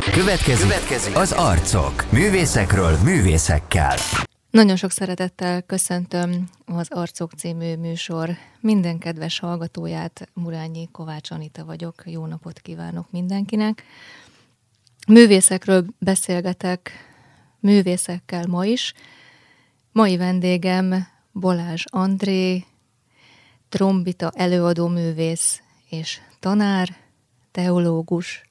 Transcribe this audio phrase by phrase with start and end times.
[0.00, 2.10] Következik, Következik az arcok.
[2.12, 3.96] Művészekről művészekkel.
[4.50, 10.28] Nagyon sok szeretettel köszöntöm az Arcok című műsor minden kedves hallgatóját.
[10.34, 12.02] Murányi Kovács Anita vagyok.
[12.06, 13.84] Jó napot kívánok mindenkinek.
[15.06, 16.90] Művészekről beszélgetek
[17.60, 18.94] művészekkel ma is.
[19.92, 22.64] Mai vendégem Bolázs André,
[23.68, 26.96] trombita előadó művész és tanár,
[27.50, 28.42] teológus.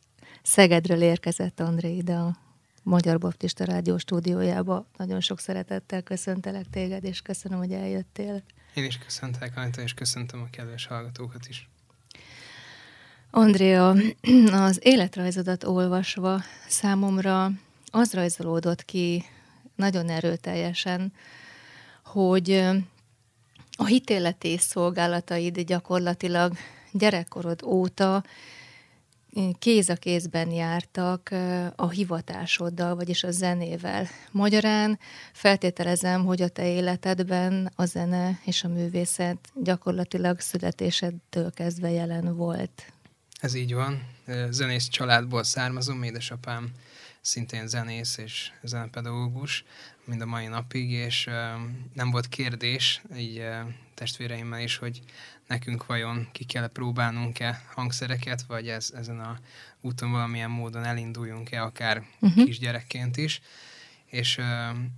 [0.41, 2.37] Szegedről érkezett André ide a
[2.83, 4.85] Magyar Baptista Rádió stúdiójába.
[4.97, 8.43] Nagyon sok szeretettel köszöntelek téged, és köszönöm, hogy eljöttél.
[8.73, 11.69] Én is köszöntelek, Anita, és köszöntöm a kedves hallgatókat is.
[13.31, 13.95] Andrea,
[14.51, 17.51] az életrajzodat olvasva számomra
[17.91, 19.25] az rajzolódott ki
[19.75, 21.13] nagyon erőteljesen,
[22.03, 22.51] hogy
[23.77, 26.53] a hitéleti szolgálataid gyakorlatilag
[26.91, 28.23] gyerekkorod óta
[29.59, 31.29] kéz a kézben jártak
[31.75, 34.07] a hivatásoddal, vagyis a zenével.
[34.31, 34.99] Magyarán
[35.33, 42.93] feltételezem, hogy a te életedben a zene és a művészet gyakorlatilag születésedtől kezdve jelen volt.
[43.39, 44.07] Ez így van.
[44.49, 46.71] Zenész családból származom, édesapám
[47.21, 49.63] szintén zenész és zenepedagógus,
[50.05, 51.29] mind a mai napig, és
[51.93, 53.43] nem volt kérdés, így
[53.93, 55.01] testvéreimmel is, hogy
[55.47, 59.39] nekünk vajon ki kell próbálnunk-e hangszereket, vagy ez, ezen a
[59.81, 62.45] úton valamilyen módon elinduljunk-e, akár uh-huh.
[62.45, 63.41] kisgyerekként is.
[64.05, 64.39] És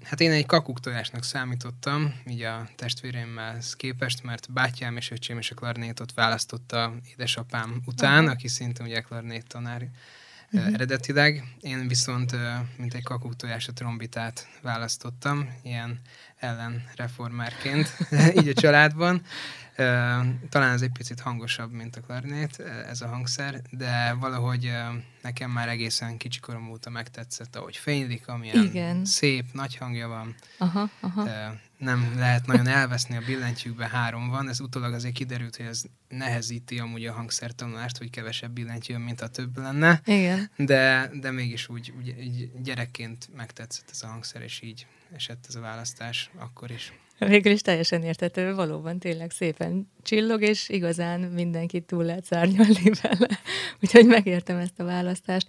[0.03, 5.55] hát én egy kakuktojásnak számítottam, így a testvéreimmel képest, mert bátyám és öcsém és a
[5.55, 8.31] klarnétot választotta édesapám után, uh-huh.
[8.31, 9.87] aki szintén ugye klarnét tanár
[10.53, 10.73] uh-huh.
[10.73, 11.43] eredetileg.
[11.59, 12.35] Én viszont,
[12.77, 15.99] mint egy kakuktojás, a trombitát választottam, ilyen
[16.37, 17.97] ellenreformárként,
[18.39, 19.21] így a családban.
[20.49, 22.59] Talán ez egy picit hangosabb, mint a klarinét,
[22.89, 24.71] ez a hangszer, de valahogy
[25.21, 29.05] nekem már egészen kicsikorom óta megtetszett, ahogy fénylik, amilyen Igen.
[29.05, 30.35] szép, nagy hangja van.
[30.57, 31.29] Aha, aha.
[31.83, 34.49] Nem lehet nagyon elveszni a billentyűkbe, három van.
[34.49, 39.27] Ez utólag azért kiderült, hogy ez nehezíti amúgy a hangszertanulást, hogy kevesebb billentyű, mint a
[39.27, 40.01] több lenne.
[40.05, 40.51] Igen.
[40.55, 45.59] De, de mégis úgy, úgy, gyerekként megtetszett ez a hangszer, és így esett ez a
[45.59, 46.93] választás akkor is.
[47.27, 53.39] Végül is teljesen értető, valóban tényleg szépen csillog, és igazán mindenkit túl lehet szárnyalni vele.
[53.81, 55.47] Úgyhogy megértem ezt a választást.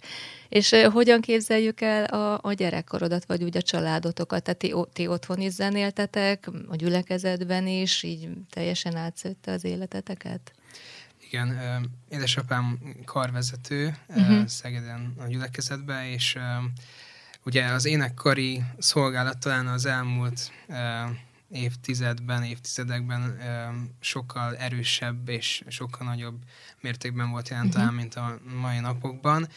[0.49, 4.43] És hogyan képzeljük el a, a gyerekkorodat, vagy úgy a családotokat?
[4.43, 10.53] Tehát ti, ti otthon is zenéltetek, a gyülekezetben is, így teljesen átszőtte az életeteket?
[11.29, 11.59] Igen,
[12.09, 14.45] édesapám karvezető uh-huh.
[14.45, 16.37] Szegeden a gyülekezetben, és
[17.45, 20.51] ugye az énekkari szolgálat talán az elmúlt
[21.49, 23.39] évtizedben, évtizedekben
[23.99, 26.37] sokkal erősebb és sokkal nagyobb
[26.81, 27.93] mértékben volt jelen uh-huh.
[27.93, 29.47] mint a mai napokban,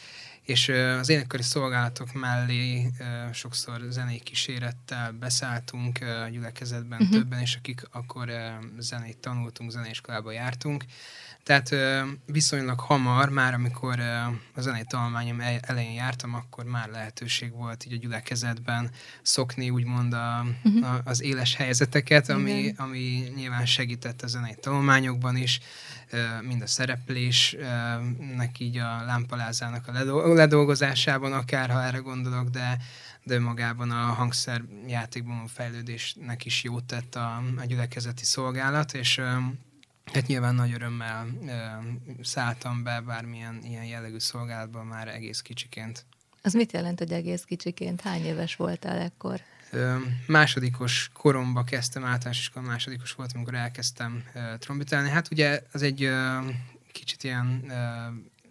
[0.43, 2.91] és az énekkari szolgálatok mellé
[3.32, 5.99] sokszor zenei kísérettel beszálltunk
[6.31, 7.16] gyülekezetben uh-huh.
[7.16, 8.32] többen, és akik akkor
[8.78, 10.84] zenét tanultunk, zeneiskolába jártunk,
[11.48, 11.75] tehát
[12.26, 14.00] viszonylag hamar, már amikor
[14.54, 18.91] a zenei tanulmányom elején jártam, akkor már lehetőség volt így a gyülekezetben
[19.22, 20.92] szokni úgymond a, uh-huh.
[20.92, 25.60] a, az éles helyzeteket, ami, ami nyilván segített a zenei tanulmányokban is,
[26.42, 29.92] mind a szereplésnek így a lámpalázának a
[30.34, 32.78] ledolgozásában, akár ha erre gondolok, de
[33.25, 39.20] de magában a hangszerjátékban a fejlődésnek is jót tett a, a gyülekezeti szolgálat, és
[40.12, 41.26] Hát nyilván nagy örömmel
[42.22, 46.04] szálltam be bármilyen ilyen jellegű szolgálatban már egész kicsiként.
[46.42, 48.00] Az mit jelent, hogy egész kicsiként?
[48.00, 49.41] Hány éves voltál ekkor?
[49.70, 49.96] Ö,
[50.26, 55.08] másodikos koromba kezdtem, általános iskola másodikos voltam, amikor elkezdtem ö, trombitálni.
[55.08, 56.38] Hát ugye az egy ö,
[56.92, 57.75] kicsit ilyen ö,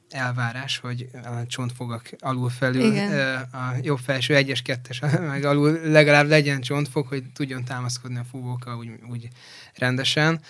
[0.09, 3.41] elvárás, hogy a csontfogak alul felül, Igen.
[3.51, 4.99] a jobb felső egyes, kettes,
[5.33, 9.27] meg alul legalább legyen csontfog, hogy tudjon támaszkodni a fúvókkal úgy, úgy
[9.73, 10.41] rendesen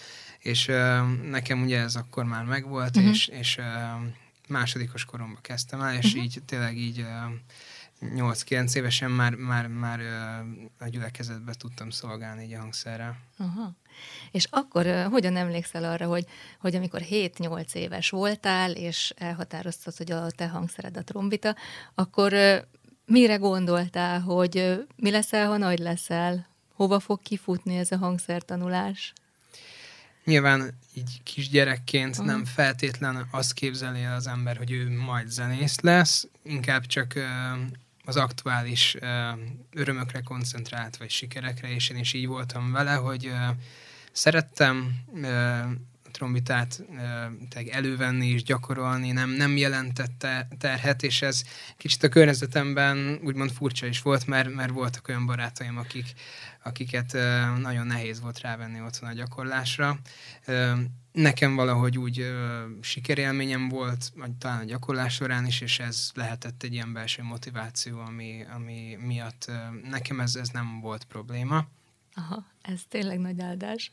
[0.47, 0.75] és uh,
[1.30, 3.12] nekem ugye ez akkor már megvolt, uh-huh.
[3.12, 3.66] és, és uh,
[4.47, 6.24] másodikos koromban kezdtem el, és uh-huh.
[6.24, 7.08] így tényleg így uh,
[8.02, 13.18] 8-9 évesen már, már, már uh, a gyülekezetbe tudtam szolgálni így a hangszerrel.
[13.38, 13.75] Aha.
[14.31, 16.25] És akkor uh, hogyan emlékszel arra, hogy,
[16.60, 21.56] hogy amikor 7-8 éves voltál, és elhatároztad, hogy a te hangszered a trombita,
[21.95, 22.57] akkor uh,
[23.06, 26.48] mire gondoltál, hogy uh, mi leszel, ha nagy leszel?
[26.74, 29.13] Hova fog kifutni ez a hangszertanulás?
[30.27, 35.79] Nyilván így kisgyerekként uh nem feltétlen azt képzeli el az ember, hogy ő majd zenész
[35.79, 37.13] lesz, inkább csak
[38.06, 38.97] az aktuális
[39.74, 43.31] örömökre koncentrált, vagy sikerekre, és én is így voltam vele, hogy
[44.12, 45.03] szerettem
[46.12, 46.83] trombitát
[47.71, 51.44] elővenni és gyakorolni nem, nem jelentette terhet, és ez
[51.77, 56.06] kicsit a környezetemben úgymond furcsa is volt, mert, mert voltak olyan barátaim, akik,
[56.68, 57.14] akiket
[57.58, 60.00] nagyon nehéz volt rávenni otthon a gyakorlásra.
[61.12, 62.36] Nekem valahogy úgy
[62.81, 68.00] sikerélményem volt, vagy talán a gyakorlás során is, és ez lehetett egy ilyen belső motiváció,
[68.00, 69.52] ami, ami miatt
[69.90, 71.68] nekem ez, ez nem volt probléma.
[72.19, 73.92] Aha, ez tényleg nagy áldás.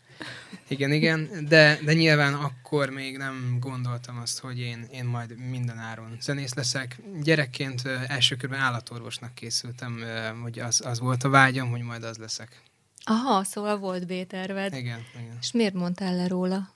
[0.68, 5.78] Igen, igen, de, de nyilván akkor még nem gondoltam azt, hogy én, én majd minden
[5.78, 7.00] áron zenész leszek.
[7.22, 10.04] Gyerekként első körben állatorvosnak készültem,
[10.42, 12.62] hogy az, az volt a vágyam, hogy majd az leszek.
[13.04, 14.74] Aha, szóval volt B-terved.
[14.74, 15.36] Igen, igen.
[15.40, 16.72] És miért mondtál le róla?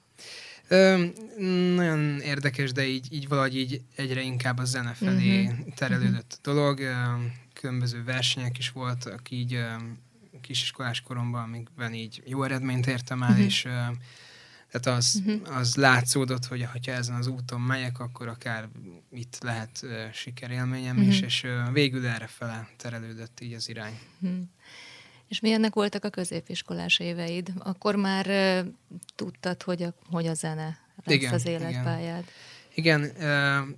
[0.69, 1.07] Ö,
[1.75, 5.75] nagyon érdekes, de így, így valahogy így egyre inkább a zene felé uh-huh.
[5.75, 6.81] terelődött a dolog.
[7.53, 9.59] Különböző versenyek is voltak így
[10.49, 13.45] kisiskolás koromban, amikben így jó eredményt értem el, uh-huh.
[13.45, 13.63] és
[14.71, 15.57] tehát az, uh-huh.
[15.57, 18.69] az látszódott, hogy ha ezen az úton megyek, akkor akár
[19.11, 21.13] itt lehet uh, sikerélményem uh-huh.
[21.13, 23.99] is, és uh, végül erre fele terelődött így az irány.
[24.21, 24.41] Uh-huh.
[25.29, 27.53] És milyennek voltak a középiskolás éveid?
[27.59, 28.73] Akkor már uh,
[29.15, 32.25] tudtad, hogy a, hogy a zene lesz igen, az életpályád.
[32.75, 33.69] Igen, igen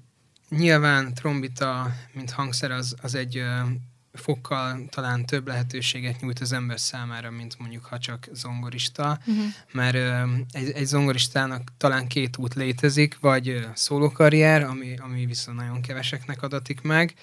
[0.51, 3.71] uh, nyilván trombita, mint hangszer, az, az egy uh,
[4.13, 9.45] fokkal talán több lehetőséget nyújt az ember számára, mint mondjuk ha csak zongorista, uh-huh.
[9.73, 15.81] mert uh, egy, egy zongoristának talán két út létezik, vagy szólókarrier, ami, ami viszont nagyon
[15.81, 17.15] keveseknek adatik meg,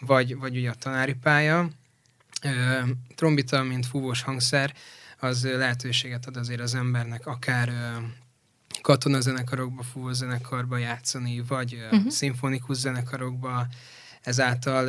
[0.00, 1.68] vagy, vagy ugye a tanári pálya,
[3.14, 4.74] trombita, mint fúvós hangszer,
[5.18, 7.72] az lehetőséget ad azért az embernek akár
[8.82, 12.08] katonazenekarokba, fúvózenekarba játszani, vagy uh-huh.
[12.08, 13.66] szimfonikus zenekarokba.
[14.20, 14.88] Ezáltal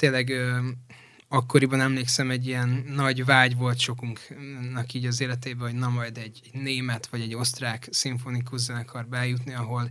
[0.00, 0.32] tényleg
[1.28, 6.40] akkoriban emlékszem, egy ilyen nagy vágy volt sokunknak így az életében, hogy na majd egy,
[6.44, 9.90] egy német vagy egy osztrák szimfonikus zenekar bejutni, ahol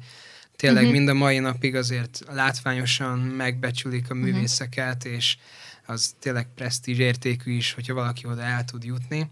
[0.56, 0.98] tényleg uh-huh.
[0.98, 4.24] mind a mai napig azért látványosan megbecsülik a mhm.
[4.24, 5.14] művészeket, uh-huh.
[5.14, 5.38] és
[5.86, 9.30] az tényleg presztízs értékű is, hogyha valaki oda el tud jutni.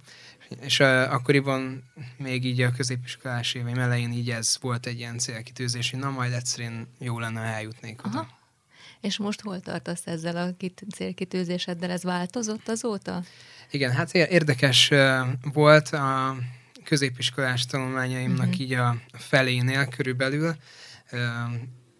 [0.61, 1.83] És uh, akkoriban
[2.17, 6.33] még így a középiskolás éveim elején így ez volt egy ilyen célkitűzés, hogy na majd
[6.33, 8.36] egyszerűen jó lenne, ha eljutnék oda.
[9.01, 10.65] És most hol tartasz ezzel a
[10.95, 11.91] célkitűzéseddel?
[11.91, 13.23] Ez változott azóta?
[13.71, 14.91] Igen, hát érdekes
[15.53, 16.35] volt a
[16.83, 18.59] középiskolás tanulmányaimnak uh-huh.
[18.59, 20.55] így a felénél körülbelül.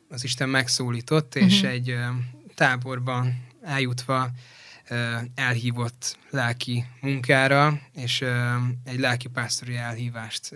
[0.10, 1.72] Az Isten megszólított, és uh-huh.
[1.72, 1.96] egy
[2.56, 4.30] táborban eljutva
[5.36, 8.22] elhívott lelki munkára, és
[8.84, 10.52] egy lelki pásztori elhívást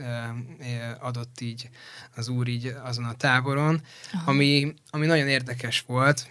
[1.00, 1.70] adott így
[2.16, 3.82] az úr így azon a táboron,
[4.26, 6.30] ami, ami nagyon érdekes volt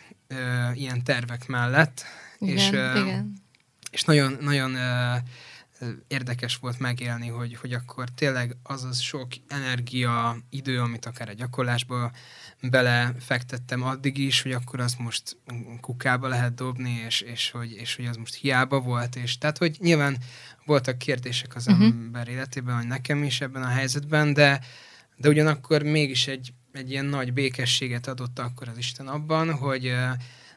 [0.74, 2.04] ilyen tervek mellett,
[2.38, 3.42] igen, és, igen.
[3.90, 4.76] és nagyon, nagyon
[6.08, 11.32] érdekes volt megélni, hogy, hogy akkor tényleg az az sok energia, idő, amit akár a
[11.32, 12.12] gyakorlásba
[12.60, 15.36] belefektettem addig is, hogy akkor azt most
[15.80, 19.76] kukába lehet dobni, és, és, hogy, és hogy az most hiába volt, és tehát, hogy
[19.78, 20.16] nyilván
[20.64, 21.84] voltak kérdések az uh-huh.
[21.84, 24.60] ember életében, hogy nekem is ebben a helyzetben, de,
[25.16, 29.94] de ugyanakkor mégis egy, egy ilyen nagy békességet adott akkor az Isten abban, hogy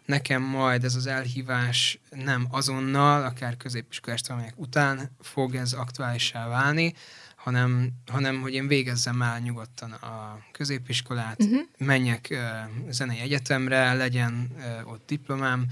[0.05, 6.93] nekem majd ez az elhívás nem azonnal, akár középiskolás tanulmányok után fog ez aktuálisá válni,
[7.35, 11.59] hanem, hanem hogy én végezzem el nyugodtan a középiskolát, uh-huh.
[11.77, 15.65] menjek uh, zenei egyetemre, legyen uh, ott diplomám,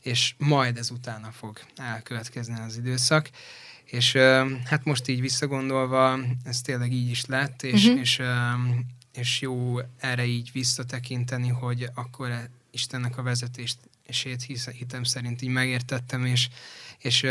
[0.00, 3.30] és majd ez utána fog elkövetkezni az időszak.
[3.84, 8.00] És uh, hát most így visszagondolva, ez tényleg így is lett, és, uh-huh.
[8.00, 8.26] és, uh,
[9.12, 12.30] és jó erre így visszatekinteni, hogy akkor
[12.72, 14.26] Istennek a vezetést és
[14.78, 16.48] hitem szerint így megértettem, és,
[16.98, 17.26] és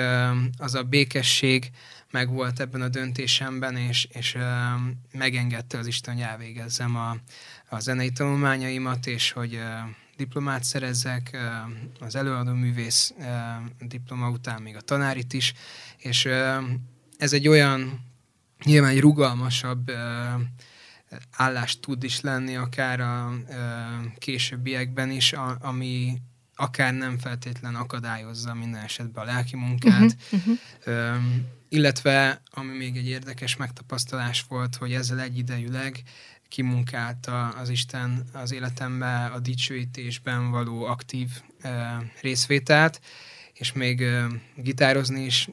[0.57, 1.71] az a békesség
[2.11, 4.37] meg volt ebben a döntésemben, és, és
[5.11, 7.17] megengedte az Isten, hogy elvégezzem a,
[7.69, 9.59] a zenei tanulmányaimat, és hogy
[10.17, 11.37] diplomát szerezzek,
[11.99, 13.13] az előadó művész
[13.79, 15.53] diploma után még a tanárit is,
[15.97, 16.27] és
[17.17, 18.05] ez egy olyan,
[18.63, 19.91] nyilván egy rugalmasabb
[21.31, 23.33] állást tud is lenni, akár a
[24.17, 26.21] későbbiekben is, ami,
[26.55, 30.15] akár nem feltétlen akadályozza minden esetben a lelki munkát.
[30.31, 31.23] Uh-huh, uh-huh.
[31.69, 36.03] Illetve, ami még egy érdekes megtapasztalás volt, hogy ezzel egyidejűleg
[36.47, 41.29] kimunkálta az Isten az életembe a dicsőítésben való aktív
[42.21, 43.01] részvételt,
[43.53, 44.03] és még
[44.55, 45.49] gitározni is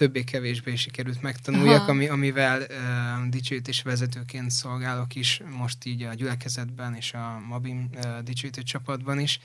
[0.00, 7.12] többé-kevésbé sikerült megtanuljak, ami, amivel uh, dicsőítés vezetőként szolgálok is, most így a gyülekezetben és
[7.12, 9.40] a Mabim uh, dicsőítő csapatban is.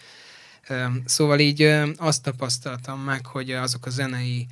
[1.06, 1.62] Szóval így
[1.98, 4.48] azt tapasztaltam meg, hogy azok a zenei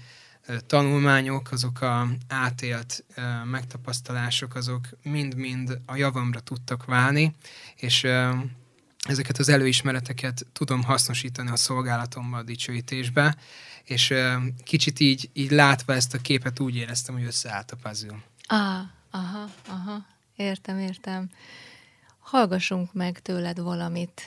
[0.67, 3.03] tanulmányok, azok a átélt
[3.51, 7.35] megtapasztalások, azok mind-mind a javamra tudtak válni,
[7.75, 8.07] és
[9.03, 13.35] ezeket az előismereteket tudom hasznosítani a szolgálatommal a dicsőítésbe,
[13.83, 14.13] és
[14.63, 18.23] kicsit így, így látva ezt a képet úgy éreztem, hogy összeállt a puzzle.
[18.45, 21.29] Ah, aha, aha, értem, értem.
[22.19, 24.21] Hallgassunk meg tőled valamit.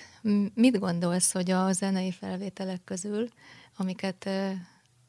[0.55, 3.29] Mit gondolsz, hogy a zenei felvételek közül,
[3.77, 4.31] amiket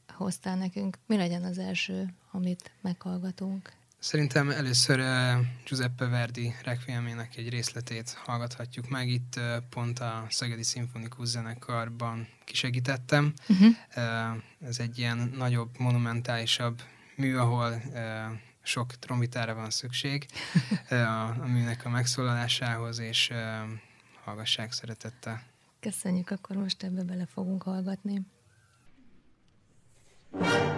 [0.08, 3.72] hoztál nekünk, mi legyen az első, amit meghallgatunk?
[3.98, 9.08] Szerintem először uh, Giuseppe Verdi requiemének egy részletét hallgathatjuk meg.
[9.08, 13.32] Itt uh, pont a Szegedi Szimfonikus Zenekarban kisegítettem.
[13.48, 13.68] Uh-huh.
[13.96, 16.82] Uh, ez egy ilyen nagyobb, monumentálisabb
[17.16, 18.00] mű, ahol uh,
[18.62, 20.26] sok trombitára van szükség
[20.90, 23.38] uh, a, műnek a megszólalásához, és uh,
[24.24, 25.42] hallgassák szeretettel.
[25.80, 28.20] Köszönjük, akkor most ebbe bele fogunk hallgatni.
[30.30, 30.77] thank you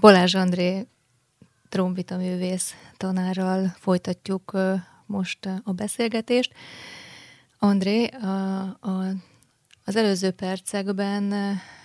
[0.00, 0.86] Balázs André
[1.68, 4.56] trombita művész tanárral folytatjuk
[5.06, 6.52] most a beszélgetést.
[7.58, 9.12] André, a, a,
[9.84, 11.34] az előző percekben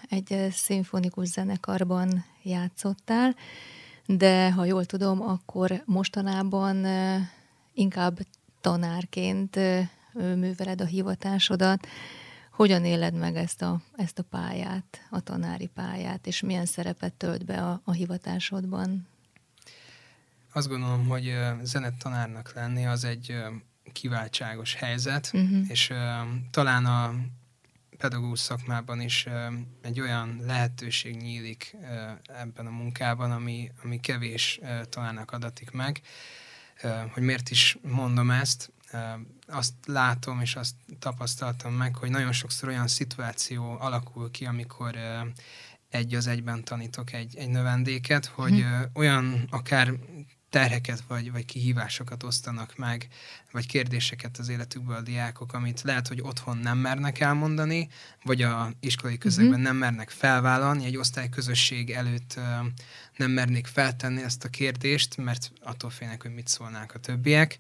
[0.10, 3.36] egy szimfonikus zenekarban játszottál,
[4.06, 6.86] de ha jól tudom, akkor mostanában
[7.74, 8.20] inkább
[8.62, 9.60] tanárként
[10.14, 11.88] műveled a hivatásodat.
[12.54, 17.46] Hogyan éled meg ezt a, ezt a pályát, a tanári pályát, és milyen szerepet tölt
[17.46, 19.08] be a, a hivatásodban?
[20.52, 23.44] Azt gondolom, hogy zenettanárnak lenni az egy
[23.92, 25.70] kiváltságos helyzet, uh-huh.
[25.70, 25.94] és
[26.52, 27.16] talán a
[27.98, 29.28] pedagógus szakmában is
[29.82, 31.76] egy olyan lehetőség nyílik
[32.24, 36.02] ebben a munkában, ami, ami kevés tanárnak adatik meg.
[37.14, 38.72] Hogy miért is mondom ezt?
[39.48, 44.96] Azt látom és azt tapasztaltam meg, hogy nagyon sokszor olyan szituáció alakul ki, amikor
[45.90, 48.86] egy az egyben tanítok egy, egy növendéket, hogy hmm.
[48.94, 49.94] olyan akár
[50.54, 53.08] terheket vagy, vagy kihívásokat osztanak meg,
[53.52, 57.90] vagy kérdéseket az életükből a diákok, amit lehet, hogy otthon nem mernek elmondani,
[58.24, 59.66] vagy a iskolai közegben uh-huh.
[59.66, 62.44] nem mernek felvállalni, egy osztályközösség előtt uh,
[63.18, 67.58] nem mernék feltenni ezt a kérdést, mert attól félnek, hogy mit szólnák a többiek,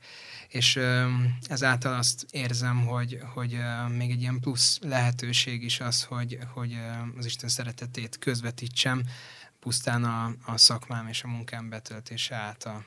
[0.48, 1.04] és uh,
[1.48, 6.78] ezáltal azt érzem, hogy, hogy uh, még egy ilyen plusz lehetőség is az, hogy, hogy
[7.18, 9.04] az Isten szeretetét közvetítsem,
[9.64, 12.86] pusztán a, a szakmám és a munkám betöltése által.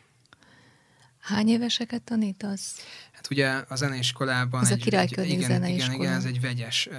[1.21, 2.75] Hány éveseket tanítasz?
[3.12, 4.62] Hát ugye a zeneiskolában...
[4.62, 5.92] Ez egy, a Királykörnyék igen, zeneiskola.
[5.92, 6.97] Igen, igen, ez egy vegyes uh,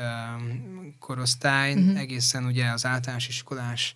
[1.00, 2.00] korosztály, uh-huh.
[2.00, 3.96] egészen ugye az általános iskolás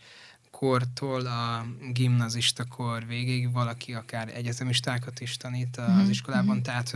[0.52, 6.10] kortól a gimnazista kor végéig valaki akár egyetemistákat is tanít az uh-huh.
[6.10, 6.64] iskolában, uh-huh.
[6.64, 6.96] tehát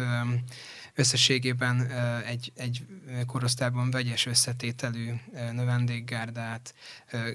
[0.95, 1.91] összességében
[2.25, 2.85] egy, egy
[3.25, 5.11] korosztályban vegyes összetételű
[5.51, 6.73] növendékgárdát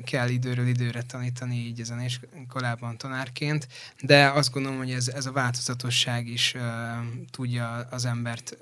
[0.05, 3.69] kell időről időre tanítani így ezen iskolában tanárként,
[4.01, 6.55] de azt gondolom, hogy ez, ez a változatosság is
[7.31, 8.57] tudja az embert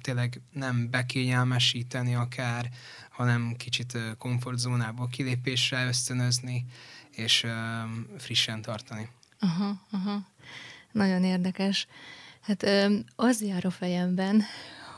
[0.00, 2.68] tényleg nem bekényelmesíteni akár,
[3.10, 6.64] hanem kicsit komfortzónából kilépésre ösztönözni,
[7.10, 7.46] és
[8.18, 9.08] frissen tartani.
[9.38, 10.26] Aha, aha.
[10.92, 11.86] Nagyon érdekes.
[12.46, 12.66] Hát
[13.16, 14.42] az jár a fejemben,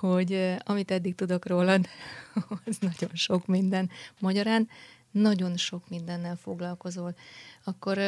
[0.01, 1.87] hogy amit eddig tudok rólad,
[2.65, 3.91] az nagyon sok minden.
[4.19, 4.69] Magyarán
[5.11, 7.15] nagyon sok mindennel foglalkozol.
[7.65, 7.99] Akkor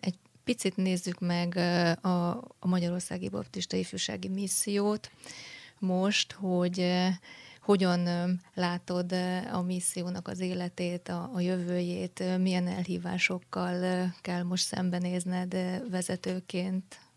[0.00, 1.56] egy picit nézzük meg
[2.02, 5.10] a, a Magyarországi Baptista Ifjúsági Missziót
[5.78, 6.92] most, hogy
[7.60, 8.08] hogyan
[8.54, 9.12] látod
[9.52, 15.56] a missziónak az életét, a, a jövőjét, milyen elhívásokkal kell most szembenézned
[15.90, 17.07] vezetőként?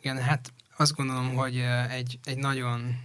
[0.00, 1.56] Igen, hát azt gondolom, hogy
[1.88, 2.98] egy, egy nagyon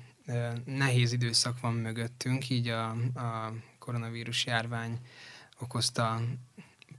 [0.65, 4.99] nehéz időszak van mögöttünk, így a, a koronavírus járvány
[5.59, 6.21] okozta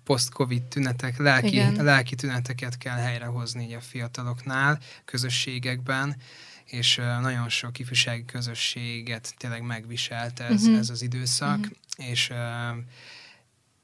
[0.05, 6.17] post-covid tünetek, lelki, lelki tüneteket kell helyrehozni így a fiataloknál, közösségekben,
[6.65, 10.79] és nagyon sok ifjúsági közösséget tényleg megviselt ez, uh-huh.
[10.79, 12.09] ez az időszak, uh-huh.
[12.09, 12.33] és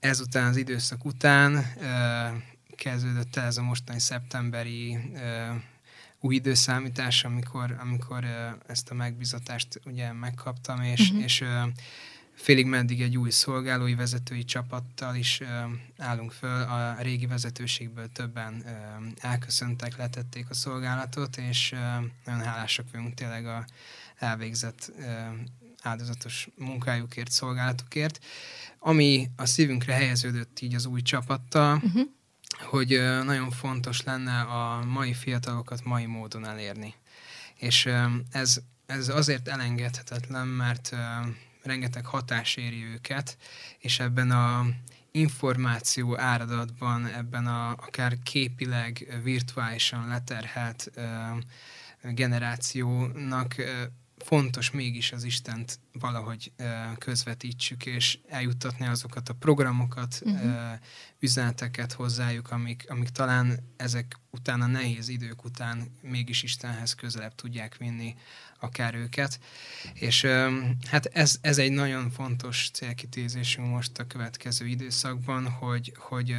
[0.01, 1.67] ezután az időszak után
[2.77, 4.99] kezdődött el ez a mostani szeptemberi
[6.25, 8.25] új időszámítás, amikor, amikor
[8.67, 11.23] ezt a megbizatást ugye megkaptam, és, uh-huh.
[11.23, 11.45] és
[12.35, 15.41] félig meddig egy új szolgálói vezetői csapattal is
[15.99, 16.63] állunk föl.
[16.63, 18.65] A régi vezetőségből többen
[19.17, 21.75] elköszöntek, letették a szolgálatot, és
[22.25, 23.65] nagyon hálásak vagyunk tényleg a
[24.17, 24.93] elvégzett
[25.83, 28.25] áldozatos munkájukért, szolgálatukért.
[28.79, 32.09] Ami a szívünkre helyeződött így az új csapattal, uh-huh
[32.59, 32.89] hogy
[33.25, 36.95] nagyon fontos lenne a mai fiatalokat mai módon elérni.
[37.57, 37.89] És
[38.31, 40.97] ez, ez azért elengedhetetlen, mert
[41.63, 43.37] rengeteg hatás éri őket,
[43.79, 44.67] és ebben a
[45.11, 50.91] információ áradatban, ebben a akár képileg, virtuálisan leterhelt
[52.03, 53.55] generációnak
[54.25, 56.53] fontos mégis az Istent valahogy
[56.99, 60.53] közvetítsük, és eljuttatni azokat a programokat, uh-huh.
[61.19, 67.77] üzeneteket hozzájuk, amik, amik talán ezek után, a nehéz idők után mégis Istenhez közelebb tudják
[67.77, 68.15] vinni
[68.61, 69.41] akár őket.
[69.95, 70.27] És
[70.87, 76.37] hát ez, ez egy nagyon fontos célkitézésünk most a következő időszakban, hogy, hogy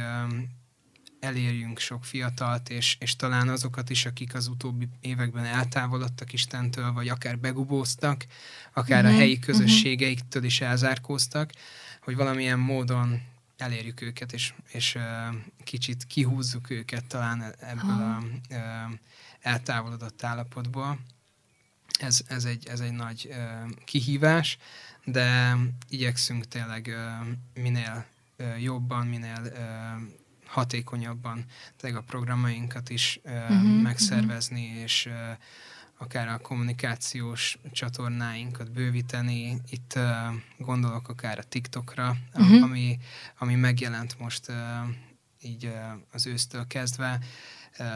[1.24, 7.08] elérjünk sok fiatalt, és, és talán azokat is, akik az utóbbi években eltávolodtak Istentől, vagy
[7.08, 8.26] akár begubóztak,
[8.72, 9.44] akár uh-huh, a mhm, helyi mhm.
[9.44, 11.52] közösségeiktől is elzárkóztak,
[12.00, 13.22] hogy valamilyen módon
[13.56, 15.02] elérjük őket, és, és uh,
[15.64, 18.58] kicsit kihúzzuk őket talán ebből a uh,
[19.40, 20.98] eltávolodott állapotból.
[21.98, 24.58] Ez, ez, egy, ez egy nagy uh, kihívás,
[25.04, 25.56] de
[25.88, 28.06] igyekszünk tényleg uh, minél
[28.38, 30.23] uh, jobban, minél uh,
[30.54, 31.44] hatékonyabban
[31.76, 34.82] tényleg a programjainkat is uh-huh, megszervezni, uh-huh.
[34.82, 35.08] és
[35.98, 39.60] akár a kommunikációs csatornáinkat bővíteni.
[39.70, 40.04] Itt uh,
[40.58, 42.62] gondolok akár a TikTokra, uh-huh.
[42.62, 42.98] ami,
[43.38, 44.56] ami megjelent most uh,
[45.42, 45.72] így uh,
[46.12, 47.18] az ősztől kezdve.
[47.78, 47.86] Uh,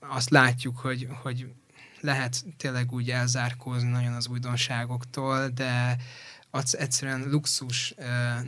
[0.00, 1.52] azt látjuk, hogy, hogy
[2.00, 5.96] lehet tényleg úgy elzárkózni nagyon az újdonságoktól, de
[6.50, 7.94] az egyszerűen luxus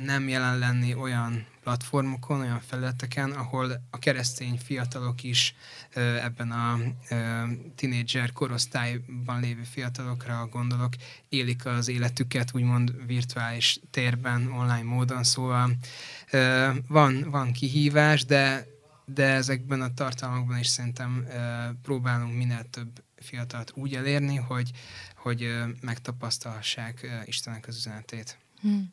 [0.04, 5.54] nem jelen lenni olyan platformokon, olyan felületeken, ahol a keresztény fiatalok is
[6.22, 6.78] ebben a
[7.76, 10.92] tinédzser korosztályban lévő fiatalokra gondolok,
[11.28, 15.76] élik az életüket úgymond virtuális térben, online módon, szóval
[16.88, 18.68] van, van kihívás, de
[19.14, 21.26] de ezekben a tartalmakban is szerintem
[21.82, 24.70] próbálunk minél több fiatalt úgy elérni, hogy,
[25.22, 25.48] hogy
[25.80, 28.38] megtapasztalhassák Istenek az üzenetét.
[28.60, 28.92] Hmm.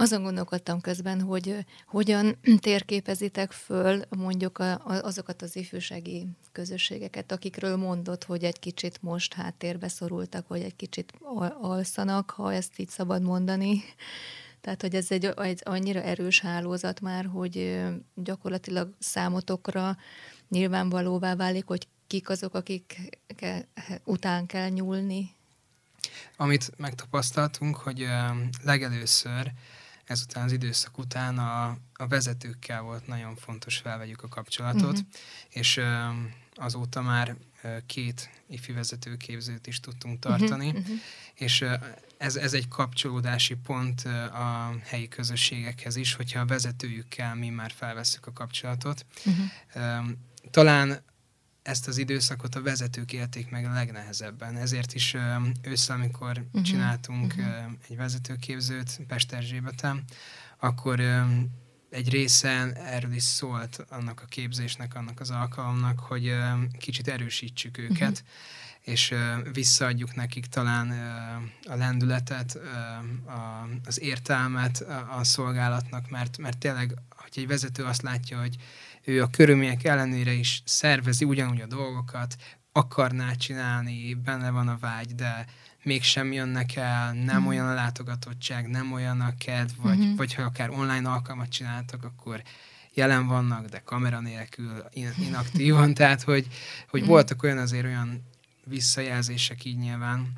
[0.00, 8.24] Azon gondolkodtam közben, hogy hogyan térképezitek föl mondjuk a, azokat az ifjúsági közösségeket, akikről mondott,
[8.24, 11.12] hogy egy kicsit most háttérbe szorultak, vagy egy kicsit
[11.60, 13.82] alszanak, ha ezt így szabad mondani.
[14.60, 17.80] Tehát, hogy ez egy, egy annyira erős hálózat már, hogy
[18.14, 19.96] gyakorlatilag számotokra
[20.48, 23.00] nyilvánvalóvá válik, hogy kik azok, akik
[24.04, 25.34] után kell nyúlni?
[26.36, 28.06] Amit megtapasztaltunk, hogy
[28.62, 29.52] legelőször
[30.04, 35.06] ezután az időszak után a, a vezetőkkel volt nagyon fontos felvegyük a kapcsolatot, uh-huh.
[35.48, 35.80] és
[36.54, 37.36] azóta már
[37.86, 40.96] két ifi vezetőképzőt is tudtunk tartani, uh-huh,
[41.34, 41.64] és
[42.16, 44.00] ez, ez egy kapcsolódási pont
[44.32, 49.06] a helyi közösségekhez is, hogyha a vezetőjükkel mi már felvesszük a kapcsolatot.
[49.24, 50.08] Uh-huh.
[50.50, 51.02] Talán
[51.68, 54.56] ezt az időszakot a vezetők élték meg a legnehezebben.
[54.56, 55.16] Ezért is
[55.62, 56.62] ősszel, amikor uh-huh.
[56.62, 57.72] csináltunk uh-huh.
[57.88, 60.04] egy vezetőképzőt Pesterzsébeten,
[60.58, 61.00] akkor
[61.90, 66.34] egy része erről is szólt annak a képzésnek, annak az alkalomnak, hogy
[66.78, 68.94] kicsit erősítsük őket, uh-huh.
[68.94, 69.14] és
[69.52, 70.90] visszaadjuk nekik talán
[71.64, 72.58] a lendületet,
[73.84, 74.80] az értelmet
[75.18, 78.56] a szolgálatnak, mert, mert tényleg, hogy egy vezető azt látja, hogy
[79.08, 82.36] ő a körülmények ellenére is szervezi ugyanúgy a dolgokat,
[82.72, 85.46] akarná csinálni, benne van a vágy, de
[85.82, 87.46] mégsem jönnek el, nem mm.
[87.46, 90.14] olyan a látogatottság, nem olyan a kedv, vagy, mm-hmm.
[90.14, 92.42] vagy ha akár online alkalmat csináltak, akkor
[92.94, 94.84] jelen vannak, de kamera nélkül
[95.18, 96.46] inaktívan, tehát hogy,
[96.88, 97.06] hogy mm.
[97.06, 98.22] voltak olyan azért olyan
[98.64, 100.32] visszajelzések így nyilván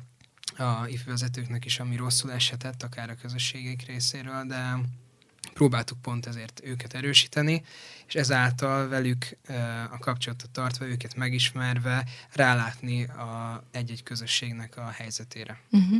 [0.57, 4.77] a ifjúvezetőknek is, ami rosszul eshetett, akár a közösségek részéről, de
[5.53, 7.63] próbáltuk pont ezért őket erősíteni,
[8.07, 9.37] és ezáltal velük
[9.91, 15.61] a kapcsolatot tartva, őket megismerve rálátni a egy-egy közösségnek a helyzetére.
[15.71, 15.97] Uh-huh.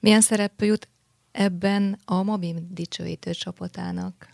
[0.00, 0.88] Milyen szerep jut
[1.32, 4.28] ebben a Mabim dicsőítő csapatának?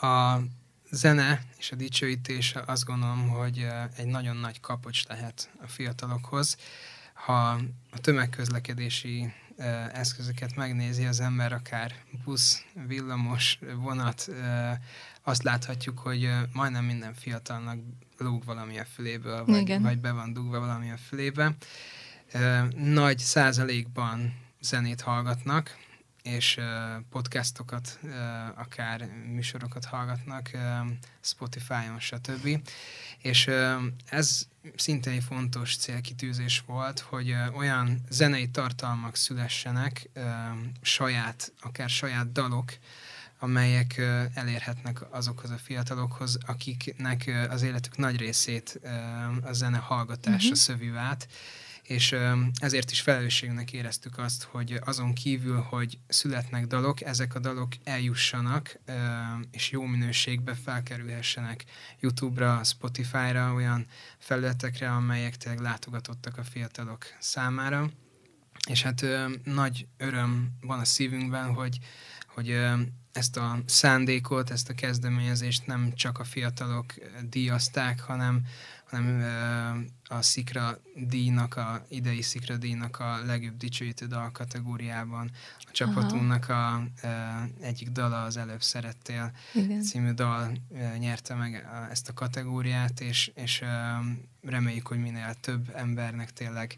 [0.00, 0.38] A
[0.90, 6.56] zene és a dicsőítés azt gondolom, hogy egy nagyon nagy kapocs lehet a fiatalokhoz.
[7.14, 7.48] Ha
[7.90, 9.32] a tömegközlekedési
[9.92, 11.94] eszközöket megnézi az ember, akár
[12.24, 14.28] busz, villamos, vonat,
[15.22, 17.78] azt láthatjuk, hogy majdnem minden fiatalnak
[18.18, 21.56] lóg valami a füléből, vagy, vagy be van dugva valami a fülébe.
[22.76, 25.76] Nagy százalékban zenét hallgatnak,
[26.22, 26.60] és
[27.10, 27.98] podcastokat,
[28.54, 30.50] akár műsorokat hallgatnak,
[31.20, 32.60] Spotify-on, stb.
[33.18, 33.50] És
[34.04, 40.08] ez szintén egy fontos célkitűzés volt, hogy olyan zenei tartalmak szülessenek,
[40.82, 42.72] saját, akár saját dalok,
[43.38, 43.98] amelyek
[44.34, 48.80] elérhetnek azokhoz a fiatalokhoz, akiknek az életük nagy részét
[49.42, 50.54] a zene hallgatása uh-huh.
[50.54, 51.28] szövő át,
[51.90, 52.16] és
[52.54, 58.78] ezért is felelősségnek éreztük azt, hogy azon kívül, hogy születnek dalok, ezek a dalok eljussanak,
[59.50, 61.64] és jó minőségbe felkerülhessenek
[62.00, 63.86] YouTube-ra, Spotify-ra, olyan
[64.18, 67.90] felületekre, amelyek tényleg látogatottak a fiatalok számára.
[68.68, 69.06] És hát
[69.44, 71.78] nagy öröm van a szívünkben, hogy,
[72.26, 72.60] hogy
[73.12, 76.94] ezt a szándékot, ezt a kezdeményezést nem csak a fiatalok
[77.28, 78.46] díjazták, hanem,
[78.90, 79.24] hanem
[80.08, 85.30] a Szikra díjnak, a idei Szikra díjnak a legjobb dicsőítő dal kategóriában.
[85.58, 86.82] A csapatunknak a,
[87.60, 89.82] egyik dala az előbb szerettél Igen.
[89.82, 90.52] című dal
[90.98, 93.64] nyerte meg ezt a kategóriát, és, és
[94.42, 96.76] reméljük, hogy minél több embernek tényleg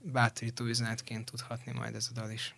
[0.00, 2.54] bátorító üzenetként tudhatni majd ez a dal is.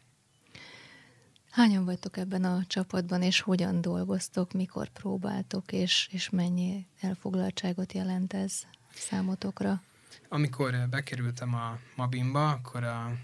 [1.52, 8.32] Hányan vagytok ebben a csapatban, és hogyan dolgoztok, mikor próbáltok, és, és mennyi elfoglaltságot jelent
[8.32, 8.60] ez
[8.94, 9.82] számotokra?
[10.28, 13.16] Amikor bekerültem a Mabimba, akkor a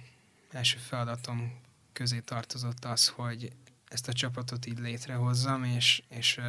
[0.51, 1.61] első feladatom
[1.93, 3.53] közé tartozott az, hogy
[3.89, 6.41] ezt a csapatot így létrehozzam, és, és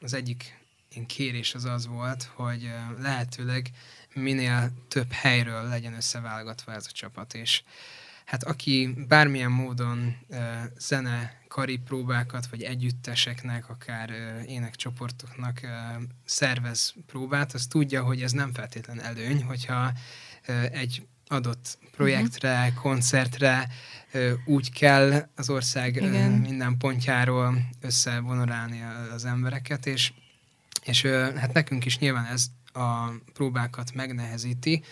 [0.00, 0.58] az egyik
[0.88, 3.70] én kérés az az volt, hogy lehetőleg
[4.14, 7.62] minél több helyről legyen összeválogatva ez a csapat, és
[8.26, 10.38] hát aki bármilyen módon uh,
[10.78, 15.70] zene karipróbákat, vagy együtteseknek, akár uh, énekcsoportoknak uh,
[16.24, 19.92] szervez próbát, az tudja, hogy ez nem feltétlen előny, hogyha
[20.48, 22.82] uh, egy adott projektre, uh-huh.
[22.82, 23.68] koncertre
[24.44, 28.82] úgy kell az ország uh, minden pontjáról összevonorálni
[29.14, 30.12] az embereket, és,
[30.84, 31.02] és
[31.36, 34.82] hát nekünk is nyilván ez a próbákat megnehezíti,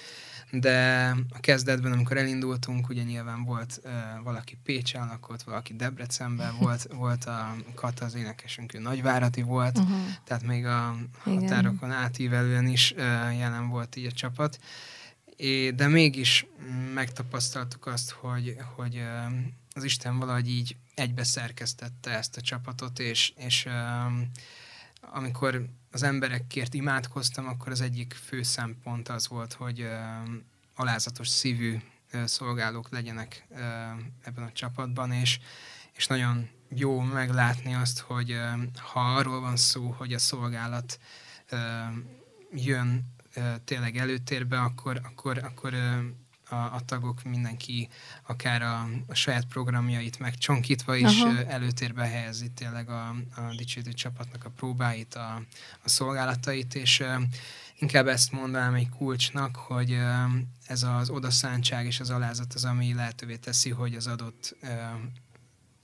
[0.60, 3.90] de a kezdetben, amikor elindultunk, ugye nyilván volt uh,
[4.22, 9.96] valaki Pécsen lakott, valaki Debrecenben, volt, volt a Kata, az énekesünk, ő Nagyvárati volt, uh-huh.
[10.24, 12.02] tehát még a határokon Igen.
[12.02, 12.98] átívelően is uh,
[13.38, 14.58] jelen volt így a csapat.
[15.36, 16.46] É, de mégis
[16.94, 19.32] megtapasztaltuk azt, hogy, hogy uh,
[19.74, 23.72] az Isten valahogy így egybe szerkesztette ezt a csapatot, és, és uh,
[25.00, 29.88] amikor az emberekért imádkoztam, akkor az egyik fő szempont az volt, hogy uh,
[30.74, 31.76] alázatos szívű
[32.12, 33.58] uh, szolgálók legyenek uh,
[34.22, 35.38] ebben a csapatban, és,
[35.92, 40.98] és nagyon jó meglátni azt, hogy uh, ha arról van szó, hogy a szolgálat
[41.52, 41.58] uh,
[42.52, 43.04] jön
[43.36, 46.04] uh, tényleg előtérbe, akkor, akkor, akkor uh,
[46.54, 47.88] a, a tagok mindenki
[48.26, 51.44] akár a, a saját programjait megcsonkítva is Aha.
[51.44, 55.42] előtérbe helyezi tényleg a, a dicsőítő csapatnak a próbáit, a,
[55.82, 57.02] a szolgálatait, és
[57.78, 59.98] inkább ezt mondanám egy kulcsnak, hogy
[60.66, 64.56] ez az odaszántság és az alázat az, ami lehetővé teszi, hogy az adott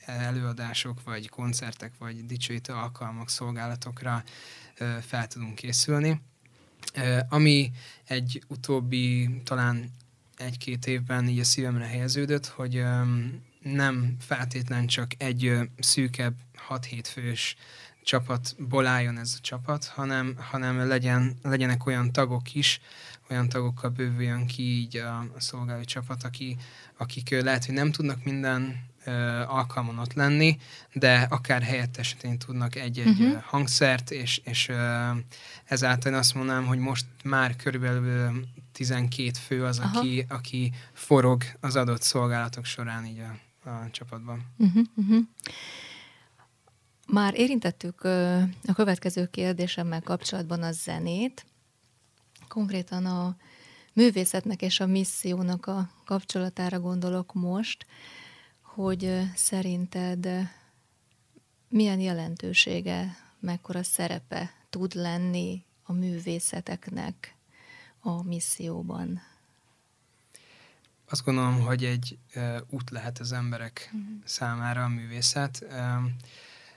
[0.06, 4.22] előadások, vagy koncertek, vagy dicsőítő alkalmak, szolgálatokra
[5.00, 6.20] fel tudunk készülni.
[7.28, 7.70] Ami
[8.04, 9.90] egy utóbbi talán
[10.40, 12.84] egy-két évben így a szívemre helyeződött, hogy
[13.62, 16.34] nem feltétlen csak egy szűkebb
[16.68, 17.56] 6-7 fős
[18.02, 22.80] csapatból álljon ez a csapat, hanem, hanem legyen, legyenek olyan tagok is,
[23.30, 26.56] olyan tagokkal bővüljön ki így a, a szolgáló csapat, aki,
[26.96, 28.88] akik lehet, hogy nem tudnak minden
[29.46, 30.58] alkalmon ott lenni,
[30.92, 33.42] de akár helyettesíteni tudnak egy-egy uh-huh.
[33.42, 34.70] hangszert, és, és
[35.64, 42.02] ezáltal azt mondanám, hogy most már körülbelül 12 fő az, aki, aki forog az adott
[42.02, 43.18] szolgálatok során így
[43.64, 44.46] a, a csapatban.
[44.56, 45.24] Uh-huh, uh-huh.
[47.06, 48.02] Már érintettük
[48.66, 51.46] a következő kérdésemmel kapcsolatban a zenét,
[52.48, 53.36] konkrétan a
[53.92, 57.86] művészetnek és a missziónak a kapcsolatára gondolok most,
[58.74, 60.28] hogy szerinted
[61.68, 67.34] milyen jelentősége, mekkora szerepe tud lenni a művészeteknek
[68.00, 69.22] a misszióban?
[71.08, 72.18] Azt gondolom, hogy egy
[72.68, 74.08] út lehet az emberek uh-huh.
[74.24, 75.64] számára a művészet.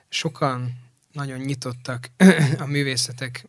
[0.10, 0.80] Sokan
[1.12, 2.10] nagyon nyitottak
[2.58, 3.48] a művészetek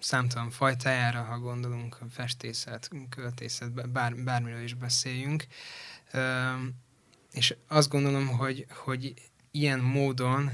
[0.00, 5.46] számtalan fajtájára, ha gondolunk a festészet, költészet, bár, bármiről is beszéljünk.
[7.32, 9.14] És azt gondolom, hogy, hogy
[9.50, 10.50] ilyen módon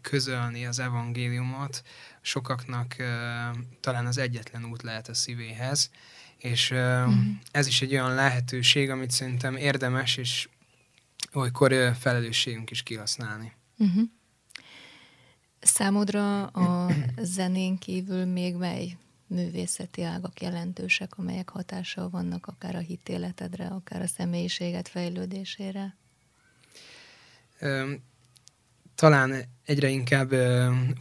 [0.00, 1.82] közölni az evangéliumot
[2.20, 2.96] sokaknak
[3.80, 5.90] talán az egyetlen út lehet a szívéhez,
[6.38, 7.14] és uh-huh.
[7.50, 10.48] ez is egy olyan lehetőség, amit szerintem érdemes, és
[11.32, 13.52] olykor felelősségünk is kihasználni.
[13.78, 14.02] Uh-huh.
[15.60, 16.90] Számodra a
[17.36, 24.06] zenén kívül még mely művészeti ágak jelentősek, amelyek hatással vannak akár a hitéletedre, akár a
[24.06, 25.96] személyiséget fejlődésére?
[28.94, 30.32] Talán egyre inkább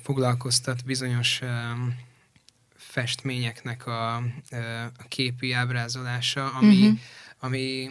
[0.01, 1.41] foglalkoztat bizonyos
[2.75, 4.15] festményeknek a,
[4.97, 6.99] a képi ábrázolása, ami, uh-huh.
[7.39, 7.89] ami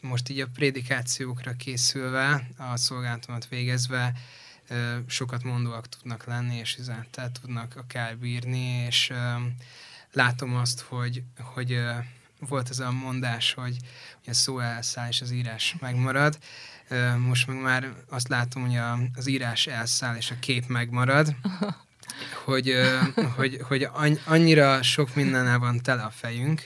[0.00, 4.12] most így a prédikációkra készülve, a szolgálatomat végezve
[5.06, 9.12] sokat mondóak tudnak lenni, és ezáltal tudnak akár bírni, és
[10.12, 11.82] látom azt, hogy, hogy
[12.40, 13.76] volt ez a mondás, hogy,
[14.18, 16.38] hogy a szó elszáll és az írás megmarad.
[17.18, 21.36] Most meg már azt látom, hogy a, az írás elszáll és a kép megmarad,
[22.44, 22.74] hogy,
[23.36, 23.88] hogy, hogy
[24.24, 26.64] annyira sok mindennel van tele a fejünk,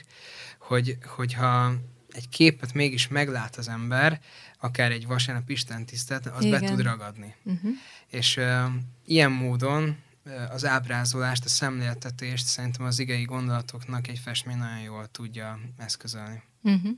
[0.57, 1.73] hogy, hogyha
[2.11, 4.19] egy képet mégis meglát az ember,
[4.61, 6.61] akár egy vasárnap Isten tisztelt, az Igen.
[6.61, 7.35] be tud ragadni.
[7.43, 7.71] Uh-huh.
[8.07, 8.65] És uh,
[9.05, 15.07] ilyen módon uh, az ábrázolást, a szemléltetést szerintem az igei gondolatoknak egy festmény nagyon jól
[15.07, 16.43] tudja eszközölni.
[16.61, 16.91] Uh-huh.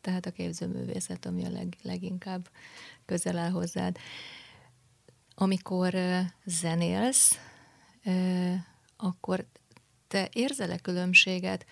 [0.00, 2.50] Tehát a képzőművészet, ami a leg, leginkább
[3.04, 3.96] közel áll hozzád.
[5.34, 7.38] Amikor uh, zenélsz,
[8.04, 8.54] uh,
[8.96, 9.46] akkor
[10.08, 11.66] te érzel-e különbséget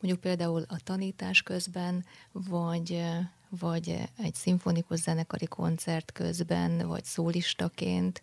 [0.00, 3.04] mondjuk például a tanítás közben, vagy
[3.48, 8.22] vagy egy szimfonikus zenekari koncert közben, vagy szólistaként,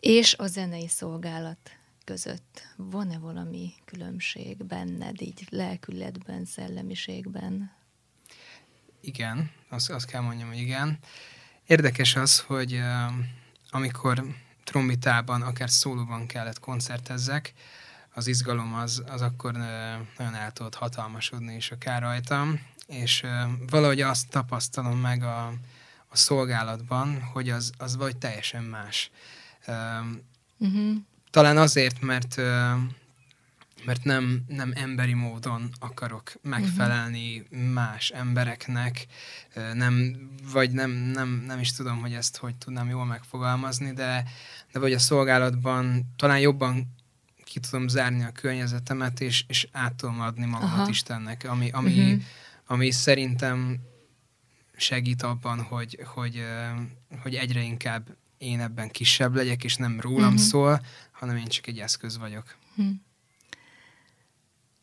[0.00, 1.70] és a zenei szolgálat
[2.04, 7.72] között van-e valami különbség benned, így lelkületben, szellemiségben?
[9.00, 10.98] Igen, azt, azt kell mondjam, hogy igen.
[11.66, 12.80] Érdekes az, hogy
[13.70, 14.24] amikor
[14.64, 17.52] trombitában, akár szólóban kellett koncertezzek,
[18.14, 19.52] az izgalom az, az akkor
[20.16, 23.26] nagyon el tudott hatalmasodni is akár rajtam, és
[23.70, 25.46] valahogy azt tapasztalom meg a,
[26.08, 29.10] a szolgálatban, hogy az, az vagy teljesen más.
[30.58, 30.96] Uh-huh.
[31.30, 32.40] Talán azért, mert
[33.84, 37.72] mert nem, nem emberi módon akarok megfelelni uh-huh.
[37.72, 39.06] más embereknek,
[39.74, 40.16] nem,
[40.52, 44.24] vagy nem, nem, nem is tudom, hogy ezt hogy tudnám jól megfogalmazni, de,
[44.72, 46.94] de vagy a szolgálatban talán jobban
[47.44, 50.88] ki tudom zárni a környezetemet, és, és át tudom adni magamat Aha.
[50.88, 52.22] Istennek, ami, ami, uh-huh
[52.70, 53.78] ami szerintem
[54.76, 56.44] segít abban, hogy, hogy,
[57.22, 60.38] hogy egyre inkább én ebben kisebb legyek, és nem rólam uh-huh.
[60.38, 62.56] szól, hanem én csak egy eszköz vagyok.
[62.76, 62.94] Uh-huh.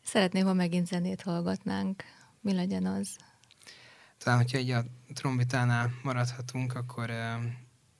[0.04, 2.02] Szeretném, ha megint zenét hallgatnánk.
[2.40, 3.16] Mi legyen az?
[4.18, 7.44] Talán, hogyha egy a trombitánál maradhatunk, akkor uh,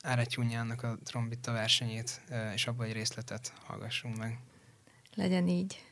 [0.03, 4.39] Áretyúnyának a trombita versenyét, uh, és abban egy részletet hallgassunk meg.
[5.15, 5.85] Legyen így.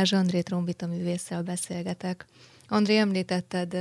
[0.00, 2.26] Balázs André trombita művésszel beszélgetek.
[2.68, 3.76] André, említetted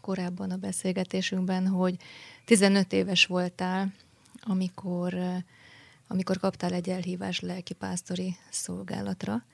[0.00, 1.96] korábban a beszélgetésünkben, hogy
[2.44, 3.92] 15 éves voltál,
[4.42, 5.16] amikor,
[6.08, 9.44] amikor kaptál egy elhívást lelkipásztori szolgálatra,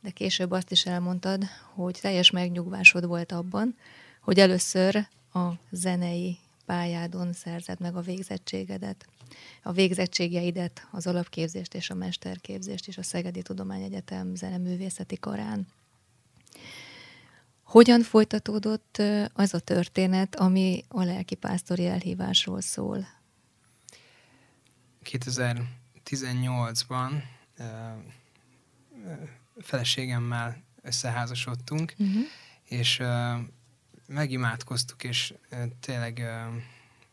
[0.00, 3.76] de később azt is elmondtad, hogy teljes megnyugvásod volt abban,
[4.20, 4.96] hogy először
[5.32, 9.06] a zenei pályádon szerzed meg a végzettségedet.
[9.62, 15.66] A végzettségeidet, az alapképzést és a mesterképzést is a Szegedi Tudományegyetem zeneművészeti karán.
[17.62, 23.06] Hogyan folytatódott az a történet, ami a lelkipásztori elhívásról szól?
[25.04, 27.22] 2018-ban
[29.58, 32.22] feleségemmel összeházasodtunk, uh-huh.
[32.64, 33.02] és
[34.06, 35.34] megimádkoztuk, és
[35.80, 36.22] tényleg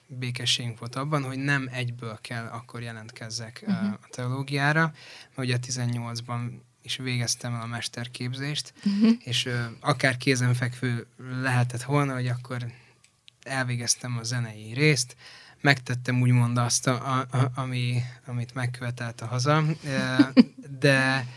[0.08, 3.94] békességünk volt abban, hogy nem egyből kell akkor jelentkezzek uh-huh.
[3.94, 4.94] a teológiára,
[5.36, 6.50] mert ugye 18-ban
[6.82, 9.12] is végeztem el a mesterképzést, uh-huh.
[9.24, 9.50] és
[9.80, 11.08] akár kézenfekvő
[11.42, 12.72] lehetett volna, hogy akkor
[13.44, 15.16] elvégeztem a zenei részt,
[15.62, 19.64] megtettem úgymond azt, a, a, ami, amit megkövetelt a haza,
[20.80, 21.28] de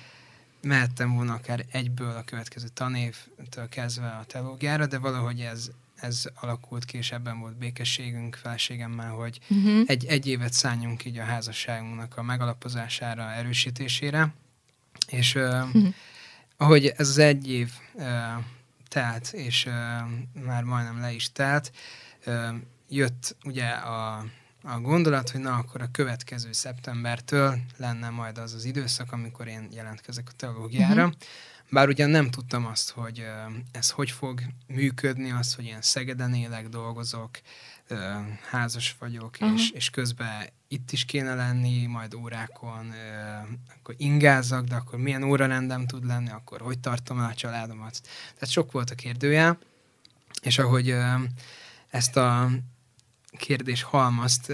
[0.64, 6.84] mehettem volna akár egyből a következő tanévtől kezdve a teológiára, de valahogy ez, ez alakult
[6.84, 9.82] ki, és ebben volt békességünk feleségemmel, hogy uh-huh.
[9.86, 14.34] egy, egy évet szálljunk így a házasságunknak a megalapozására, erősítésére,
[15.08, 15.94] és uh, uh-huh.
[16.56, 18.04] ahogy ez az egy év uh,
[18.88, 19.72] telt, és uh,
[20.44, 21.72] már majdnem le is telt,
[22.26, 22.54] uh,
[22.88, 24.24] jött ugye a
[24.66, 29.68] a gondolat, hogy na akkor a következő szeptembertől lenne majd az az időszak, amikor én
[29.72, 31.04] jelentkezek a teológiára.
[31.04, 31.18] Uh-huh.
[31.70, 33.26] Bár ugyan nem tudtam azt, hogy
[33.72, 37.30] ez hogy fog működni, az, hogy én Szegeden élek, dolgozok,
[38.50, 39.58] házas vagyok, uh-huh.
[39.58, 42.92] és, és közben itt is kéne lenni, majd órákon,
[43.78, 48.00] akkor ingázak, de akkor milyen órarendem tud lenni, akkor hogy tartom el a családomat.
[48.34, 49.58] Tehát sok volt a kérdője,
[50.42, 50.94] és ahogy
[51.90, 52.50] ezt a
[53.36, 54.52] kérdés halmazt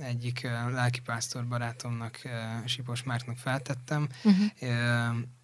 [0.00, 2.20] egyik lelkipásztor barátomnak,
[2.64, 4.46] Sipos Márknak feltettem, uh-huh.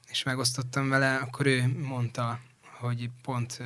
[0.09, 2.41] és megosztottam vele, akkor ő mondta,
[2.79, 3.62] hogy pont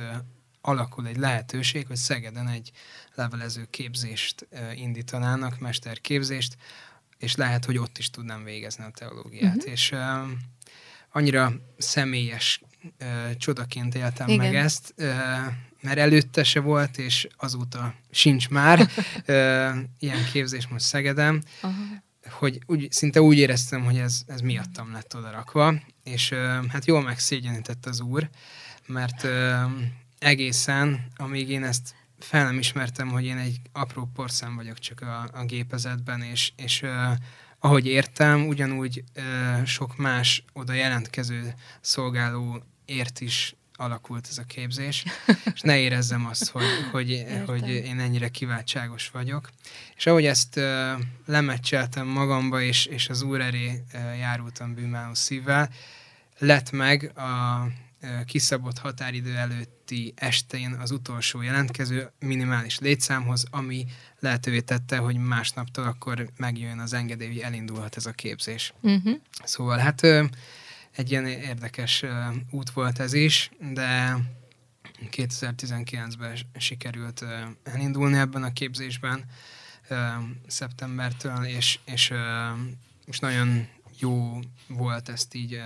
[0.61, 2.71] alakul egy lehetőség, hogy Szegeden egy
[3.15, 6.57] levelező képzést indítanának, mesterképzést,
[7.17, 9.55] és lehet, hogy ott is tudnám végezni a teológiát.
[9.55, 9.71] Uh-huh.
[9.71, 9.95] És
[11.11, 12.61] annyira személyes
[13.37, 14.45] csodaként éltem Igen.
[14.45, 14.93] meg ezt,
[15.81, 18.89] mert előtte se volt, és azóta sincs már
[19.99, 21.73] ilyen képzés most Szegedem, Aha.
[22.29, 25.73] hogy úgy, szinte úgy éreztem, hogy ez, ez miattam lett oda rakva,
[26.03, 26.33] és
[26.69, 28.29] hát jól megszégyenített az úr,
[28.87, 29.27] mert
[30.19, 35.29] egészen, amíg én ezt fel nem ismertem, hogy én egy apró porszám vagyok csak a,
[35.33, 36.83] a gépezetben, és, és
[37.59, 45.05] ahogy értem, ugyanúgy uh, sok más oda jelentkező szolgáló ért is alakult ez a képzés,
[45.53, 49.49] és ne érezzem azt, hogy, hogy, hogy én ennyire kiváltságos vagyok.
[49.95, 50.63] És ahogy ezt uh,
[51.25, 55.69] lemecseltem magamba, és, és az úr elé uh, járultam bűnmáló szívvel,
[56.37, 57.65] lett meg a
[58.01, 63.85] uh, kiszabott határidő előtti estén az utolsó jelentkező minimális létszámhoz, ami
[64.19, 68.73] lehetővé tette, hogy másnaptól akkor megjön az engedély, hogy elindulhat ez a képzés.
[68.81, 69.13] Uh-huh.
[69.43, 70.01] Szóval hát
[70.95, 72.05] egy ilyen érdekes
[72.49, 74.17] út volt ez is, de
[75.11, 77.25] 2019-ben sikerült
[77.63, 79.25] elindulni ebben a képzésben
[80.47, 82.13] szeptembertől, és, és,
[83.05, 83.67] és nagyon
[83.99, 85.61] jó volt ezt így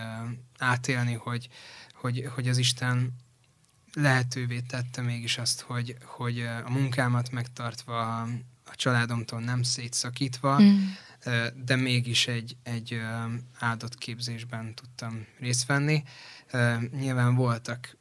[0.57, 1.49] átélni, hogy,
[1.93, 3.13] hogy, hogy az Isten
[3.93, 8.21] lehetővé tette mégis azt, hogy, hogy a munkámat megtartva,
[8.65, 10.83] a családomtól nem szétszakítva, mm
[11.65, 13.01] de mégis egy, egy
[13.59, 16.03] áldott képzésben tudtam részt venni.
[16.99, 17.97] Nyilván voltak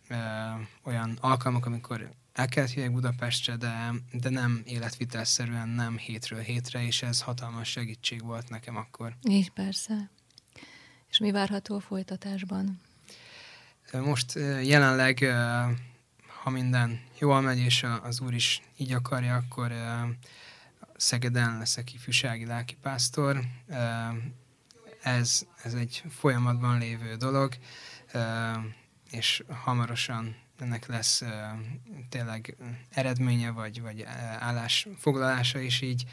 [0.83, 7.03] olyan alkalmak, amikor el kellett jöjjek Budapestre, de, de nem életvitelszerűen, nem hétről hétre, és
[7.03, 9.17] ez hatalmas segítség volt nekem akkor.
[9.29, 10.11] Így persze.
[11.11, 12.81] És mi várható a folytatásban?
[13.93, 15.25] Most jelenleg,
[16.43, 19.73] ha minden jól megy, és az úr is így akarja, akkor
[20.97, 23.41] Szegeden leszek ifjúsági lelkipásztor.
[25.03, 27.55] Ez, ez egy folyamatban lévő dolog,
[29.11, 31.23] és hamarosan ennek lesz
[32.09, 32.57] tényleg
[32.91, 34.03] eredménye, vagy, vagy
[34.39, 36.05] állásfoglalása is így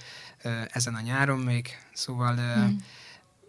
[0.67, 1.77] ezen a nyáron még.
[1.93, 2.75] Szóval mm.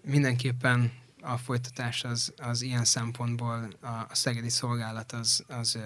[0.04, 5.78] mindenképpen a folytatás az, az ilyen szempontból a, a szegedi szolgálat az, az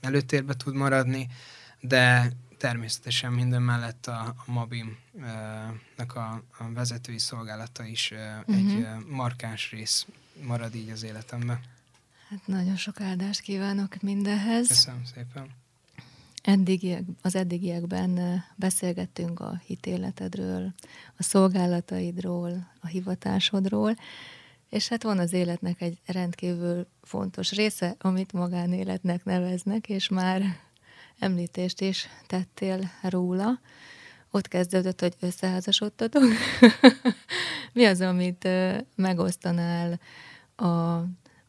[0.00, 1.28] előtérbe tud maradni,
[1.80, 2.32] de
[2.64, 8.56] természetesen minden mellett a, a MABIM-nek a, a vezetői szolgálata is uh-huh.
[8.56, 10.06] egy markáns rész
[10.42, 11.60] marad így az életemben.
[12.28, 14.68] Hát nagyon sok áldást kívánok mindenhez.
[14.68, 15.46] Köszönöm szépen.
[16.42, 20.74] Eddigiek, az eddigiekben beszélgettünk a hitéletedről,
[21.16, 23.96] a szolgálataidról, a hivatásodról,
[24.68, 30.62] és hát van az életnek egy rendkívül fontos része, amit magánéletnek neveznek, és már
[31.18, 33.60] említést is tettél róla.
[34.30, 36.22] Ott kezdődött, hogy összeházasodtatok.
[37.72, 38.48] Mi az, amit
[38.94, 40.00] megosztanál
[40.56, 40.66] a,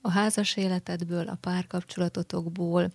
[0.02, 2.92] a házas életedből, a párkapcsolatotokból,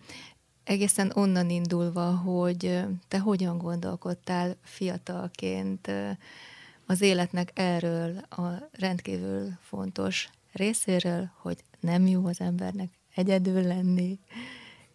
[0.64, 5.90] egészen onnan indulva, hogy te hogyan gondolkodtál fiatalként
[6.86, 14.18] az életnek erről a rendkívül fontos részéről, hogy nem jó az embernek egyedül lenni.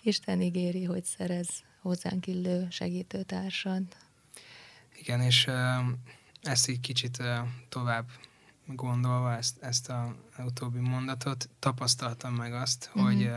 [0.05, 1.49] Isten ígéri, hogy szerez
[1.81, 3.83] hozzánk illő segítőtársad.
[4.99, 5.47] Igen, és
[6.41, 7.23] ezt így kicsit
[7.69, 8.09] tovább
[8.65, 13.03] gondolva, ezt, ezt a utóbbi mondatot, tapasztaltam meg azt, uh-huh.
[13.03, 13.31] hogy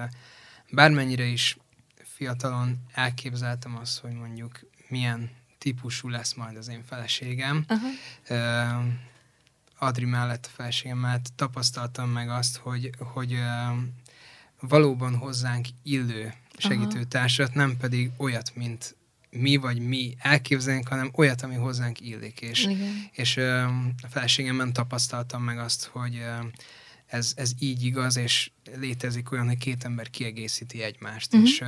[0.71, 1.57] bármennyire is
[1.95, 7.65] fiatalon elképzeltem azt, hogy mondjuk milyen típusú lesz majd az én feleségem.
[7.69, 8.85] Uh-huh.
[9.79, 13.39] Adri mellett a feleségem mellett tapasztaltam meg azt, hogy, hogy
[14.61, 18.97] valóban hozzánk illő segítőtársat, nem pedig olyat, mint
[19.31, 22.41] mi vagy mi elképzelünk, hanem olyat, ami hozzánk illik.
[22.41, 23.09] És, Igen.
[23.13, 23.37] és
[24.03, 26.23] a feleségemben tapasztaltam meg azt, hogy
[27.07, 31.35] ez, ez így igaz, és létezik olyan, hogy két ember kiegészíti egymást.
[31.35, 31.49] Uh-huh.
[31.49, 31.65] És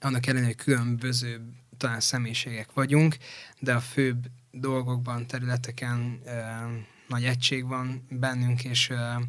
[0.00, 1.40] annak ellenére, hogy különböző
[1.76, 3.16] talán személyiségek vagyunk,
[3.58, 6.66] de a főbb dolgokban, területeken e,
[7.14, 9.20] nagy egység van bennünk, és e,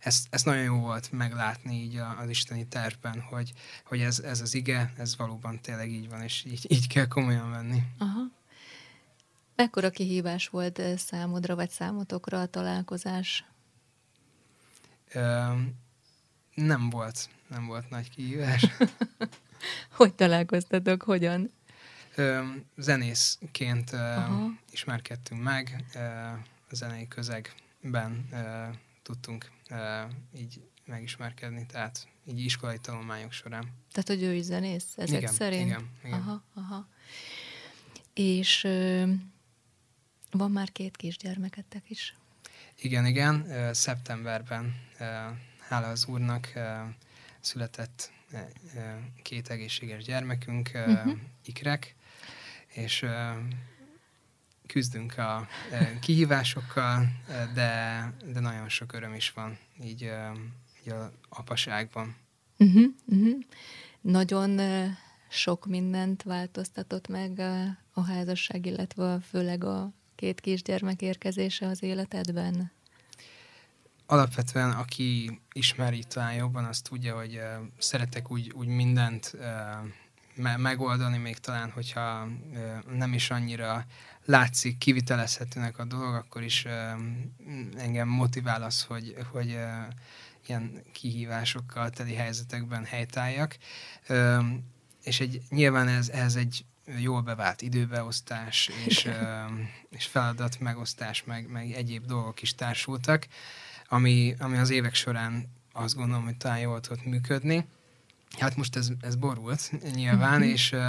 [0.00, 3.52] ezt, ezt nagyon jó volt meglátni így az isteni tervben, hogy,
[3.84, 7.50] hogy ez, ez az ige, ez valóban tényleg így van, és így, így kell komolyan
[7.50, 7.82] venni.
[7.98, 8.20] Aha.
[9.56, 13.44] Mekkora kihívás volt számodra, vagy számotokra a találkozás?
[15.08, 15.54] E,
[16.54, 18.66] nem volt, nem volt nagy kihívás.
[19.98, 21.50] hogy találkoztatok, hogyan?
[22.76, 24.50] zenészként Aha.
[24.70, 25.84] ismerkedtünk meg,
[26.74, 28.28] a zenei közegben
[29.02, 29.50] tudtunk
[30.36, 33.72] így megismerkedni, tehát így iskolai tanulmányok során.
[33.92, 35.66] Tehát, hogy ő is zenész ezek igen, szerint?
[35.66, 36.18] Igen, igen.
[36.18, 36.88] Aha, aha.
[38.14, 39.04] És ö,
[40.30, 42.16] van már két kisgyermeketek is?
[42.76, 43.46] Igen, igen.
[43.74, 44.74] Szeptemberben,
[45.58, 46.52] hála az úrnak,
[47.40, 48.12] született
[49.22, 51.12] két egészséges gyermekünk, uh-huh.
[51.44, 51.94] ikrek,
[52.68, 53.06] és
[54.66, 55.48] küzdünk a
[56.00, 57.06] kihívásokkal,
[57.54, 60.10] de, de nagyon sok öröm is van így,
[60.84, 62.16] így a apaságban.
[62.58, 63.38] Uh-huh, uh-huh.
[64.00, 64.60] Nagyon
[65.28, 67.38] sok mindent változtatott meg
[67.92, 72.72] a házasság, illetve főleg a két kisgyermek érkezése az életedben?
[74.06, 79.40] alapvetően aki ismeri talán jobban, azt tudja, hogy uh, szeretek úgy, úgy mindent uh,
[80.36, 82.28] me- megoldani, még talán, hogyha
[82.96, 83.84] nem is annyira
[84.24, 86.66] látszik kivitelezhetőnek a dolog, akkor is
[87.76, 89.58] engem motivál az, hogy, hogy
[90.46, 93.56] ilyen kihívásokkal teli helyzetekben helytálljak.
[95.02, 96.64] És egy, nyilván ez, ez egy
[96.98, 99.10] jól bevált időbeosztás és,
[99.90, 103.26] és feladat megosztás, meg, meg egyéb dolgok is társultak
[103.88, 107.66] ami, ami az évek során azt gondolom, hogy talán jól tudott működni.
[108.38, 110.48] Hát most ez, ez borult nyilván, mm-hmm.
[110.48, 110.80] és uh,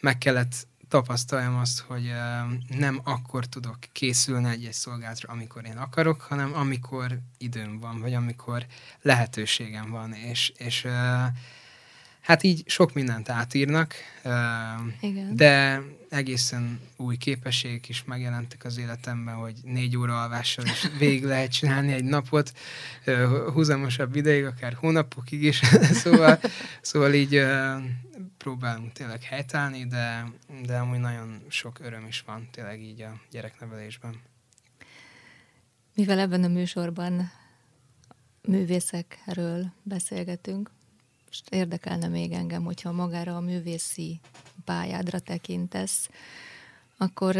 [0.00, 6.20] meg kellett tapasztaljam azt, hogy uh, nem akkor tudok készülni egy-egy szolgálatra, amikor én akarok,
[6.20, 8.66] hanem amikor időm van, vagy amikor
[9.02, 11.26] lehetőségem van, és, és uh,
[12.22, 13.94] Hát így sok mindent átírnak,
[15.00, 15.36] Igen.
[15.36, 21.52] de egészen új képességek is megjelentek az életemben, hogy négy óra alvással is végig lehet
[21.52, 22.52] csinálni egy napot,
[23.52, 25.60] húzamosabb ideig, akár hónapokig is,
[26.02, 26.38] szóval,
[26.80, 27.42] szóval így
[28.38, 30.24] próbálunk tényleg helytállni, de,
[30.66, 34.20] de amúgy nagyon sok öröm is van tényleg így a gyereknevelésben.
[35.94, 37.30] Mivel ebben a műsorban
[38.42, 40.70] művészekről beszélgetünk,
[41.32, 44.20] most érdekelne még engem, hogyha magára a művészi
[44.64, 46.08] pályádra tekintesz,
[46.96, 47.36] akkor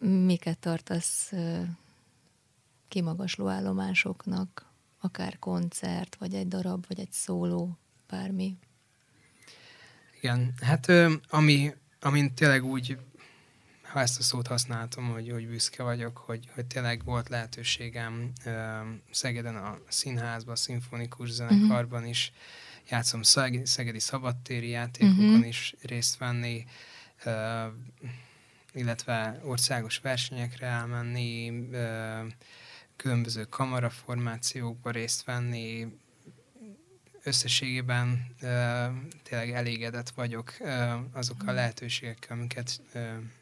[0.00, 1.32] miket tartasz
[2.88, 4.66] kimagasló állomásoknak,
[5.00, 8.56] akár koncert, vagy egy darab, vagy egy szóló, bármi?
[10.20, 10.92] Igen, hát
[11.28, 12.98] ami, amin tényleg úgy,
[13.82, 18.32] ha ezt a szót használtam, hogy, hogy büszke vagyok, hogy, hogy tényleg volt lehetőségem
[19.10, 22.16] Szegeden a színházban, a szimfonikus zenekarban uh-huh.
[22.90, 23.22] Játszom
[23.64, 25.46] Szegedi Szabadtéri játékokon uh-huh.
[25.46, 26.64] is részt venni,
[27.24, 27.34] uh,
[28.72, 32.32] illetve országos versenyekre elmenni, uh,
[32.96, 35.86] különböző kamaraformációkba részt venni,
[37.22, 38.34] összességében
[39.22, 40.56] tényleg elégedett vagyok
[41.12, 42.80] azokkal a lehetőségekkel, amiket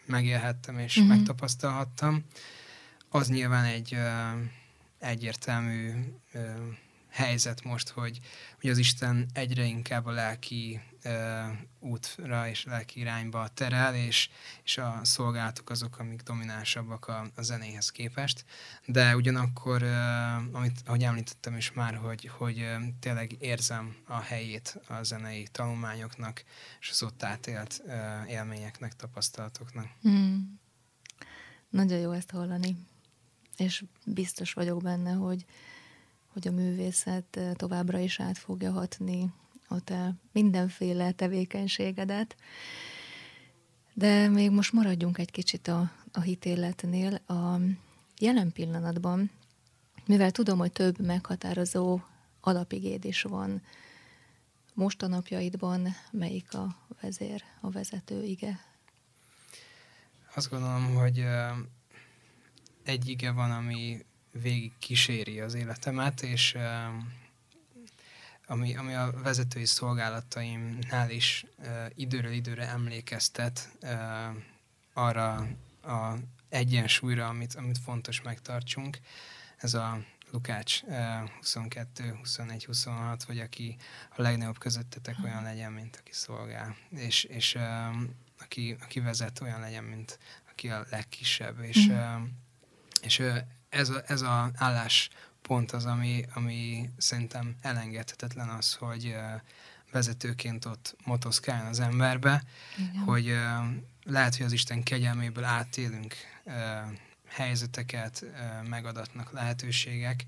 [0.06, 1.08] megélhettem és mm-hmm.
[1.08, 2.24] megtapasztalhattam.
[3.08, 3.96] Az nyilván egy
[4.98, 5.90] egyértelmű
[7.08, 8.18] helyzet most, hogy,
[8.60, 11.12] hogy az Isten egyre inkább a lelki uh,
[11.80, 14.30] útra és lelki irányba terel, és,
[14.64, 18.44] és a szolgálatok azok, amik dominánsabbak a, a zenéhez képest.
[18.86, 24.80] De ugyanakkor, uh, amit, ahogy említettem is már, hogy, hogy uh, tényleg érzem a helyét
[24.86, 26.44] a zenei tanulmányoknak,
[26.80, 29.86] és az ott átélt uh, élményeknek, tapasztalatoknak.
[30.02, 30.60] Hmm.
[31.70, 32.76] Nagyon jó ezt hallani.
[33.56, 35.44] És biztos vagyok benne, hogy,
[36.42, 39.32] hogy a művészet továbbra is át fogja hatni
[39.68, 42.36] a te mindenféle tevékenységedet.
[43.94, 47.14] De még most maradjunk egy kicsit a, a hitéletnél.
[47.14, 47.60] A
[48.18, 49.30] jelen pillanatban,
[50.06, 52.00] mivel tudom, hogy több meghatározó
[52.40, 53.62] alapigéd is van,
[54.74, 58.60] most a napjaidban melyik a vezér, a vezető ige?
[60.34, 61.24] Azt gondolom, hogy
[62.84, 64.06] egy ige van, ami
[64.40, 66.56] végig kíséri az életemet, és
[68.46, 71.46] ami, ami a vezetői szolgálataimnál is
[71.94, 73.78] időről időre emlékeztet
[74.92, 75.46] arra
[75.82, 76.14] a
[76.48, 78.98] egyensúlyra, amit, amit fontos megtartsunk.
[79.56, 79.98] Ez a
[80.30, 80.82] Lukács
[81.38, 83.76] 22, 21, 26, vagy aki
[84.16, 86.76] a legnagyobb közöttetek olyan legyen, mint aki szolgál.
[86.90, 87.58] És, és
[88.40, 90.18] aki, aki vezet olyan legyen, mint
[90.50, 91.60] aki a legkisebb.
[91.60, 92.24] És, mm.
[93.02, 93.22] és
[93.68, 99.16] ez a, ez a álláspont az, ami, ami szerintem elengedhetetlen az, hogy
[99.92, 102.42] vezetőként ott motoszkáljon az emberbe,
[102.78, 103.02] Igen.
[103.02, 103.36] hogy
[104.04, 106.14] lehet, hogy az Isten kegyelméből átélünk
[107.26, 108.24] helyzeteket,
[108.68, 110.24] megadatnak lehetőségek,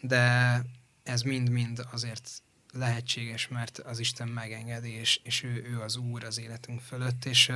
[0.00, 0.62] de
[1.02, 2.30] ez mind-mind azért
[2.72, 7.52] lehetséges, mert az Isten megengedi, és, és ő, ő az Úr az életünk fölött, és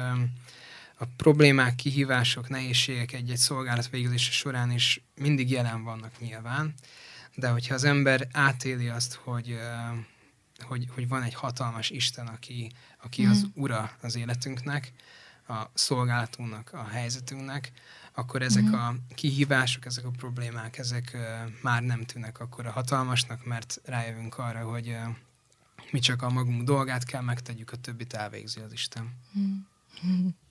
[0.99, 6.75] a problémák, kihívások, nehézségek egy-egy szolgálat végzése során is mindig jelen vannak nyilván,
[7.35, 9.59] de hogyha az ember átéli azt, hogy,
[10.59, 12.73] hogy, hogy van egy hatalmas Isten, aki,
[13.03, 13.31] aki mm.
[13.31, 14.93] az ura az életünknek,
[15.49, 17.73] a szolgálatunknak, a helyzetünknek,
[18.13, 18.73] akkor ezek mm.
[18.73, 21.17] a kihívások, ezek a problémák, ezek
[21.63, 24.97] már nem tűnnek akkor a hatalmasnak, mert rájövünk arra, hogy
[25.91, 29.13] mi csak a magunk dolgát kell megtegyük, a többit elvégzi az Isten.
[29.39, 30.27] Mm.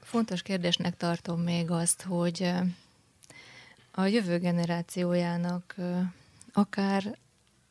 [0.00, 2.52] Fontos kérdésnek tartom még azt, hogy
[3.90, 5.74] a jövő generációjának
[6.52, 7.18] akár,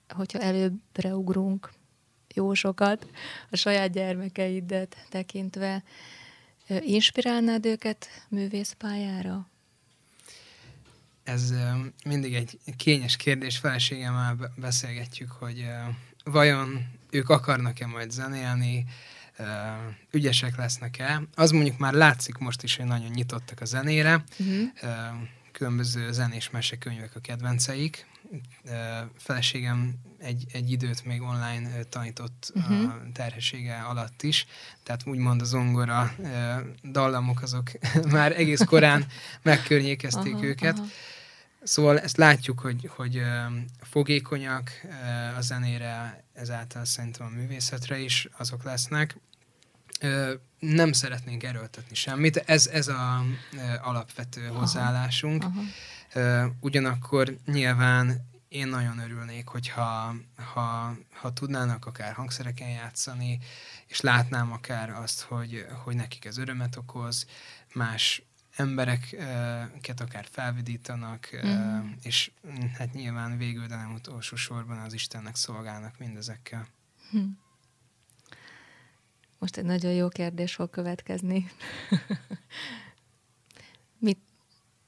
[0.08, 1.72] hogyha előbbre ugrunk
[2.34, 3.08] jó sokat,
[3.50, 5.84] a saját gyermekeidet tekintve,
[6.68, 9.48] inspirálnád őket művészpályára?
[11.24, 11.54] Ez
[12.06, 15.66] mindig egy kényes kérdés, feleségemmel beszélgetjük, hogy
[16.24, 18.86] vajon ők akarnak-e majd zenélni,
[20.12, 21.22] ügyesek lesznek-e.
[21.36, 24.24] Az mondjuk már látszik most is, hogy nagyon nyitottak a zenére.
[24.40, 24.70] Uh-huh.
[25.52, 28.08] Különböző zenés mesekönyvek a kedvenceik.
[29.18, 32.84] Feleségem egy, egy időt még online tanított uh-huh.
[32.84, 34.46] a terhessége alatt is,
[34.84, 36.16] tehát úgymond a zongora
[36.92, 37.72] dallamok azok
[38.12, 39.06] már egész korán
[39.42, 40.78] megkörnyékezték aha, őket.
[40.78, 40.88] Aha.
[41.64, 43.22] Szóval ezt látjuk, hogy, hogy
[43.82, 44.72] fogékonyak
[45.38, 49.18] a zenére, ezáltal szerintem a művészetre is azok lesznek
[50.60, 52.38] nem szeretnénk erőltetni semmit.
[52.38, 53.24] Ez, ez a
[53.82, 55.44] alapvető aha, hozzáállásunk.
[55.44, 56.52] Aha.
[56.60, 60.16] Ugyanakkor nyilván én nagyon örülnék, hogyha
[60.54, 63.40] ha, ha tudnának akár hangszereken játszani,
[63.88, 67.26] és látnám akár azt, hogy, hogy nekik ez örömet okoz,
[67.74, 68.24] más
[68.56, 71.92] embereket akár felvidítanak, mm.
[72.02, 72.32] és
[72.78, 76.68] hát nyilván végül, de nem utolsó sorban az Istennek szolgálnak mindezekkel.
[77.18, 77.30] Mm.
[79.40, 81.50] Most egy nagyon jó kérdés fog következni.
[84.06, 84.18] mit,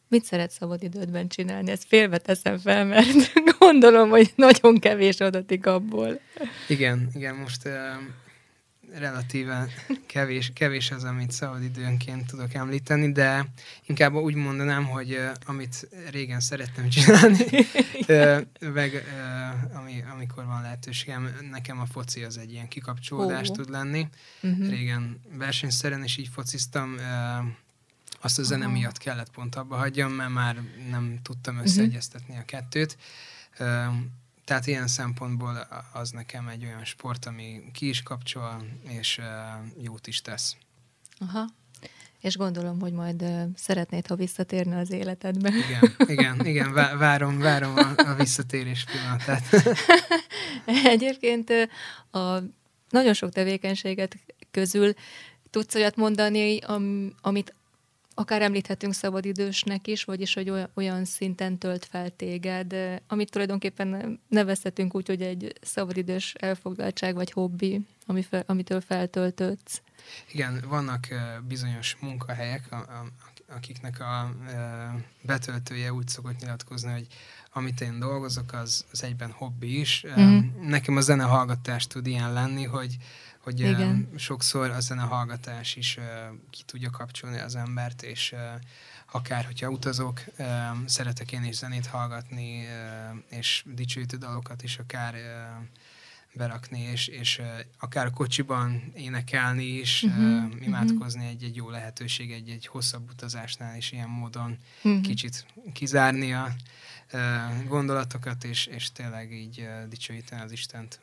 [0.07, 1.71] mit szeretsz szabad idődben csinálni?
[1.71, 6.19] Ezt félve teszem fel, mert gondolom, hogy nagyon kevés adatik abból.
[6.67, 7.69] Igen, igen, most
[8.93, 9.67] relatíve
[10.05, 13.45] kevés, kevés az, amit szabad időnként tudok említeni, de
[13.85, 17.45] inkább úgy mondanám, hogy uh, amit régen szerettem csinálni,
[18.07, 23.55] uh, meg uh, ami, amikor van lehetőségem, nekem a foci az egy ilyen kikapcsolódás oh.
[23.55, 24.07] tud lenni.
[24.41, 24.69] Uh-huh.
[24.69, 27.45] Régen versenyszeren is így fociztam, uh,
[28.21, 28.79] azt a zene uh-huh.
[28.79, 31.63] miatt kellett pont abba hagyjam, mert már nem tudtam mhm.
[31.63, 32.97] összeegyeztetni a kettőt.
[33.59, 33.67] Uh,
[34.43, 39.21] tehát ilyen szempontból az nekem egy olyan sport, ami ki is kapcsol, és
[39.81, 40.55] jót is tesz.
[41.19, 41.45] Aha.
[42.19, 43.23] és gondolom, hogy majd
[43.55, 45.49] szeretnéd, ha visszatérne az életedbe.
[45.49, 49.43] Igen, igen, igen, várom, várom a, a visszatérés pillanatát.
[50.95, 51.49] Egyébként
[52.11, 52.37] a
[52.89, 54.17] nagyon sok tevékenységet
[54.51, 54.93] közül
[55.49, 57.53] tudsz olyat mondani, am, amit
[58.21, 62.75] akár említhetünk szabadidősnek is, vagyis hogy olyan, olyan szinten tölt fel téged,
[63.07, 69.81] amit tulajdonképpen nevezhetünk úgy, hogy egy szabadidős elfoglaltság vagy hobbi, ami fel, amitől feltöltődsz.
[70.31, 71.07] Igen, vannak
[71.47, 72.69] bizonyos munkahelyek,
[73.47, 74.33] akiknek a
[75.21, 77.07] betöltője úgy szokott nyilatkozni, hogy
[77.53, 80.05] amit én dolgozok, az, az egyben hobbi is.
[80.19, 80.39] Mm.
[80.61, 82.97] Nekem a zenehallgatás tud ilyen lenni, hogy,
[83.41, 84.09] hogy Igen.
[84.17, 85.99] sokszor a zenehallgatás is
[86.49, 88.35] ki tudja kapcsolni az embert, és
[89.11, 90.21] akár, hogyha utazok,
[90.85, 92.67] szeretek én is zenét hallgatni,
[93.29, 95.15] és dicsőítő dalokat is akár
[96.33, 97.41] berakni, és, és
[97.79, 101.35] akár a kocsiban énekelni is, uh-huh, imádkozni uh-huh.
[101.35, 105.01] egy, egy jó lehetőség, egy, egy hosszabb utazásnál is ilyen módon uh-huh.
[105.01, 106.55] kicsit kizárni a
[107.67, 110.99] gondolatokat, és, és tényleg így dicsőíteni az Istent.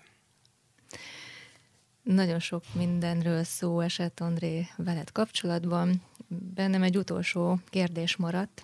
[2.14, 6.02] Nagyon sok mindenről szó esett, André, veled kapcsolatban.
[6.28, 8.62] Bennem egy utolsó kérdés maradt,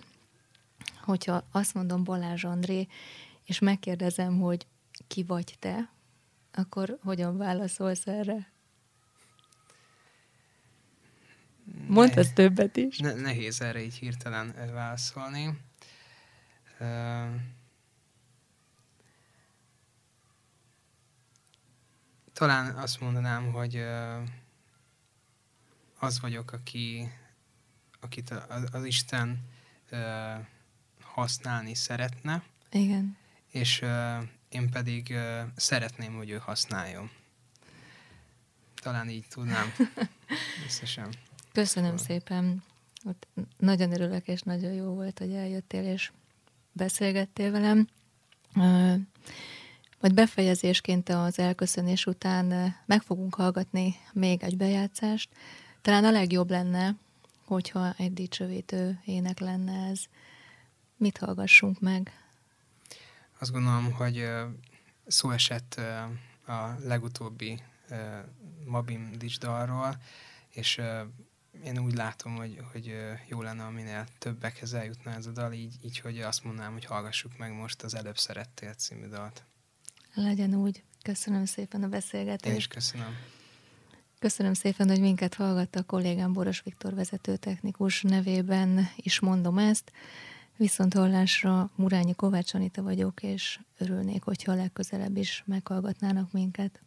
[1.01, 2.87] hogyha azt mondom Balázs André,
[3.43, 4.67] és megkérdezem, hogy
[5.07, 5.89] ki vagy te,
[6.53, 8.51] akkor hogyan válaszolsz erre?
[11.87, 12.97] Mondhatsz többet is.
[12.97, 15.59] Ne, nehéz erre így hirtelen válaszolni.
[16.79, 17.29] Uh,
[22.35, 23.85] talán azt mondanám, hogy
[25.99, 27.11] az vagyok, aki,
[27.99, 28.33] akit
[28.71, 29.39] az, Isten
[31.01, 32.43] használni szeretne.
[32.71, 33.17] Igen.
[33.51, 33.85] És
[34.49, 35.15] én pedig
[35.55, 37.09] szeretném, hogy ő használjon.
[38.81, 39.73] Talán így tudnám
[40.65, 41.13] összesen.
[41.51, 42.05] Köszönöm szóval.
[42.05, 42.63] szépen.
[43.57, 46.11] Nagyon örülök, és nagyon jó volt, hogy eljöttél, és
[46.71, 47.87] beszélgettél velem.
[49.99, 55.29] Majd befejezésként az elköszönés után meg fogunk hallgatni még egy bejátszást.
[55.81, 56.95] Talán a legjobb lenne,
[57.45, 60.03] hogyha egy dicsőítő ének lenne ez.
[60.97, 62.11] Mit hallgassunk meg?
[63.39, 64.29] Azt gondolom, hogy
[65.07, 65.81] szó esett
[66.47, 67.61] a legutóbbi
[68.65, 69.97] Mabim dicsdalról,
[70.49, 70.81] és
[71.63, 72.95] én úgy látom, hogy, hogy
[73.27, 77.37] jó lenne, aminél többekhez eljutna ez a dal, így, így hogy azt mondanám, hogy hallgassuk
[77.37, 79.43] meg most az Előbb Szerettél című dalt.
[80.15, 80.83] Legyen úgy.
[81.01, 82.51] Köszönöm szépen a beszélgetést.
[82.51, 83.15] Én is köszönöm.
[84.19, 89.91] Köszönöm szépen, hogy minket hallgatta a kollégám Boros Viktor vezetőtechnikus nevében is mondom ezt.
[90.57, 96.81] Viszont hallásra Murányi Kovács Anita vagyok, és örülnék, hogyha legközelebb is meghallgatnának minket.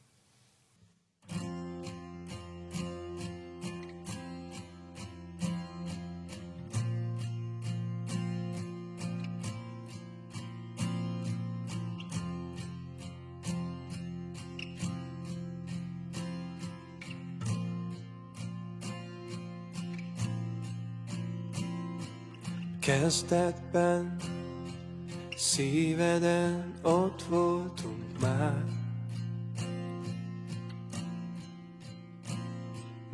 [22.89, 24.17] Kezdetben
[25.37, 28.65] szíveden ott voltunk már.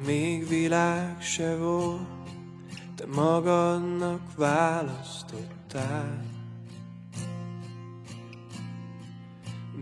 [0.07, 2.01] Még világ se volt,
[2.95, 6.25] te magadnak választottál.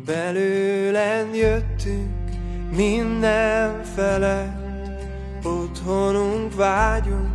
[0.04, 2.30] Belőlen jöttünk
[2.76, 4.60] mindenfele
[5.44, 7.34] Otthonunk vágyunk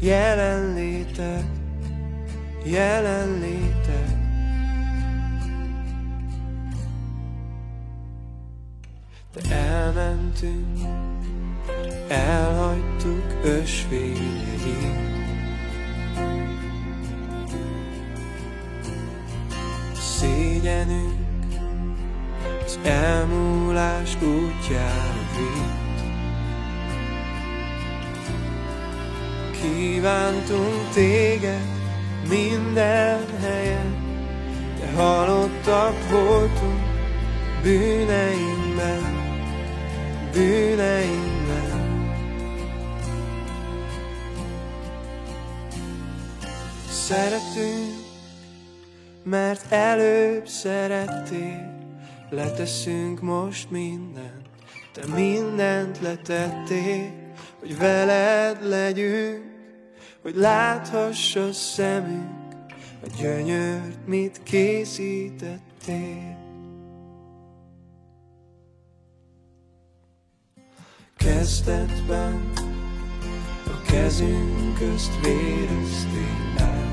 [0.00, 1.62] jelenlétet
[2.64, 4.22] jelenléte.
[9.34, 10.78] De elmentünk,
[12.08, 15.02] elhagytuk ösvényeit.
[19.92, 21.24] Szégyenünk
[22.64, 26.02] az elmúlás útjára vitt.
[29.60, 31.73] Kívántunk téged,
[32.28, 33.94] minden helyen,
[34.80, 36.82] de halottak voltunk
[37.62, 39.02] bűneinkben,
[40.32, 41.32] bűneinkben.
[46.88, 48.02] Szeretünk,
[49.22, 51.82] mert előbb szerettél,
[52.30, 54.48] leteszünk most mindent,
[54.92, 57.12] te mindent letettél,
[57.60, 59.53] hogy veled legyünk,
[60.24, 62.54] hogy láthassa szemünk
[63.02, 65.62] a gyönyört, mit készítettél.
[71.16, 72.52] Kezdetben,
[73.66, 76.92] a kezünk közt véreztél el.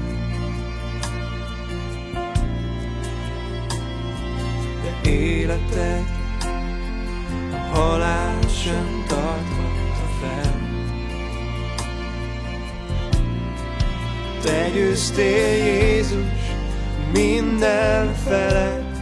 [4.83, 6.05] De életed
[7.51, 9.60] a halál sem tarthatta
[14.43, 16.41] Te győztél Jézus
[17.13, 18.97] minden felett,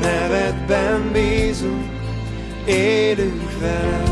[0.00, 1.90] nevedben bízunk,
[2.64, 4.10] élünk veled,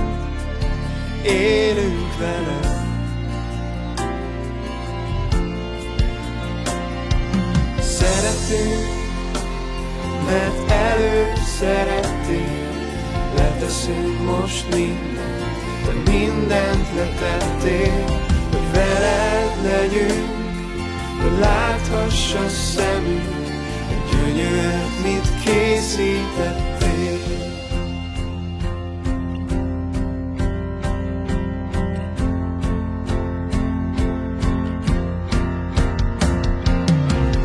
[1.24, 2.76] élünk veled.
[7.80, 8.86] Szeretünk,
[10.24, 12.76] mert előbb szerettél,
[13.36, 18.04] leteszünk most mindent, de mindent letettél,
[18.50, 19.27] hogy veled
[19.62, 20.36] legyünk,
[21.22, 23.46] hogy láthassa szemünk,
[23.90, 27.18] a gyönyört, mit készítettél.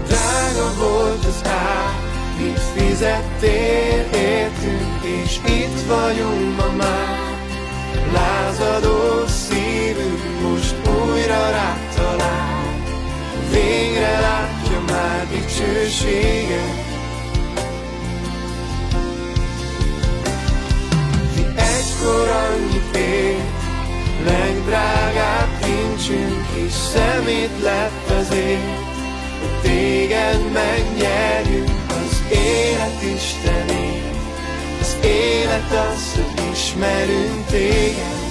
[0.07, 1.93] Drága volt az ár,
[2.38, 7.22] mit fizettél, értünk, és itt vagyunk ma már.
[8.14, 9.28] Lázadó
[15.34, 16.92] már dicsőséget.
[21.36, 23.42] Mi egykor annyit ért,
[24.26, 28.82] legdrágább kincsünk is szemét lett azért,
[29.40, 34.02] hogy téged megnyerjünk az élet Istenét.
[34.82, 38.22] Az élet az, hogy ismerünk téged.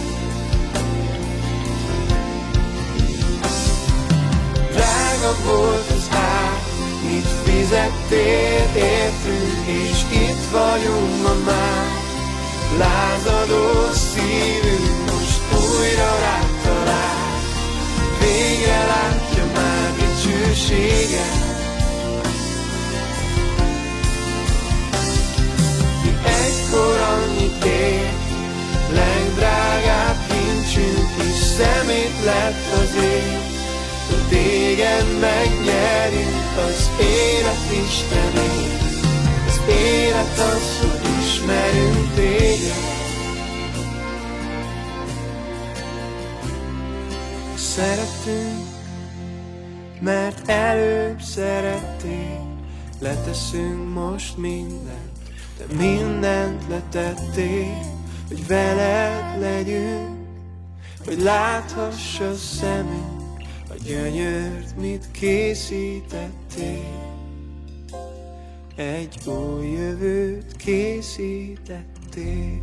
[4.70, 6.71] Drága volt az ár,
[7.12, 12.00] mit fizettél, értünk, és itt vagyunk ma már.
[12.78, 17.40] Lázadó szívünk most újra rád talál,
[18.20, 21.40] végre látja már dicsőséget.
[26.24, 28.12] Egykor annyit ért,
[28.92, 33.61] legdrágább kincsünk is szemét lett az ég,
[34.32, 38.80] téged megnyerjünk az élet Istenét.
[39.46, 42.90] Az élet az, hogy ismerünk téged.
[47.54, 48.66] Szeretünk,
[50.00, 52.60] mert előbb szerettél,
[53.00, 55.18] leteszünk most mindent,
[55.58, 60.16] de mindent letettél, hogy veled legyünk,
[61.04, 63.11] hogy láthassa szemünk
[63.86, 67.10] gyönyört, mit készítettél.
[68.76, 72.60] Egy új jövőt készítettél.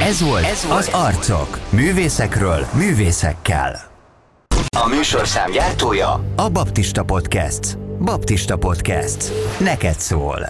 [0.00, 1.58] Ez volt, Ez volt az Arcok.
[1.70, 3.86] Művészekről, művészekkel.
[4.76, 7.78] A műsorszám gyártója a Baptista Podcast.
[7.98, 9.32] Baptista Podcast.
[9.60, 10.46] Neked szól.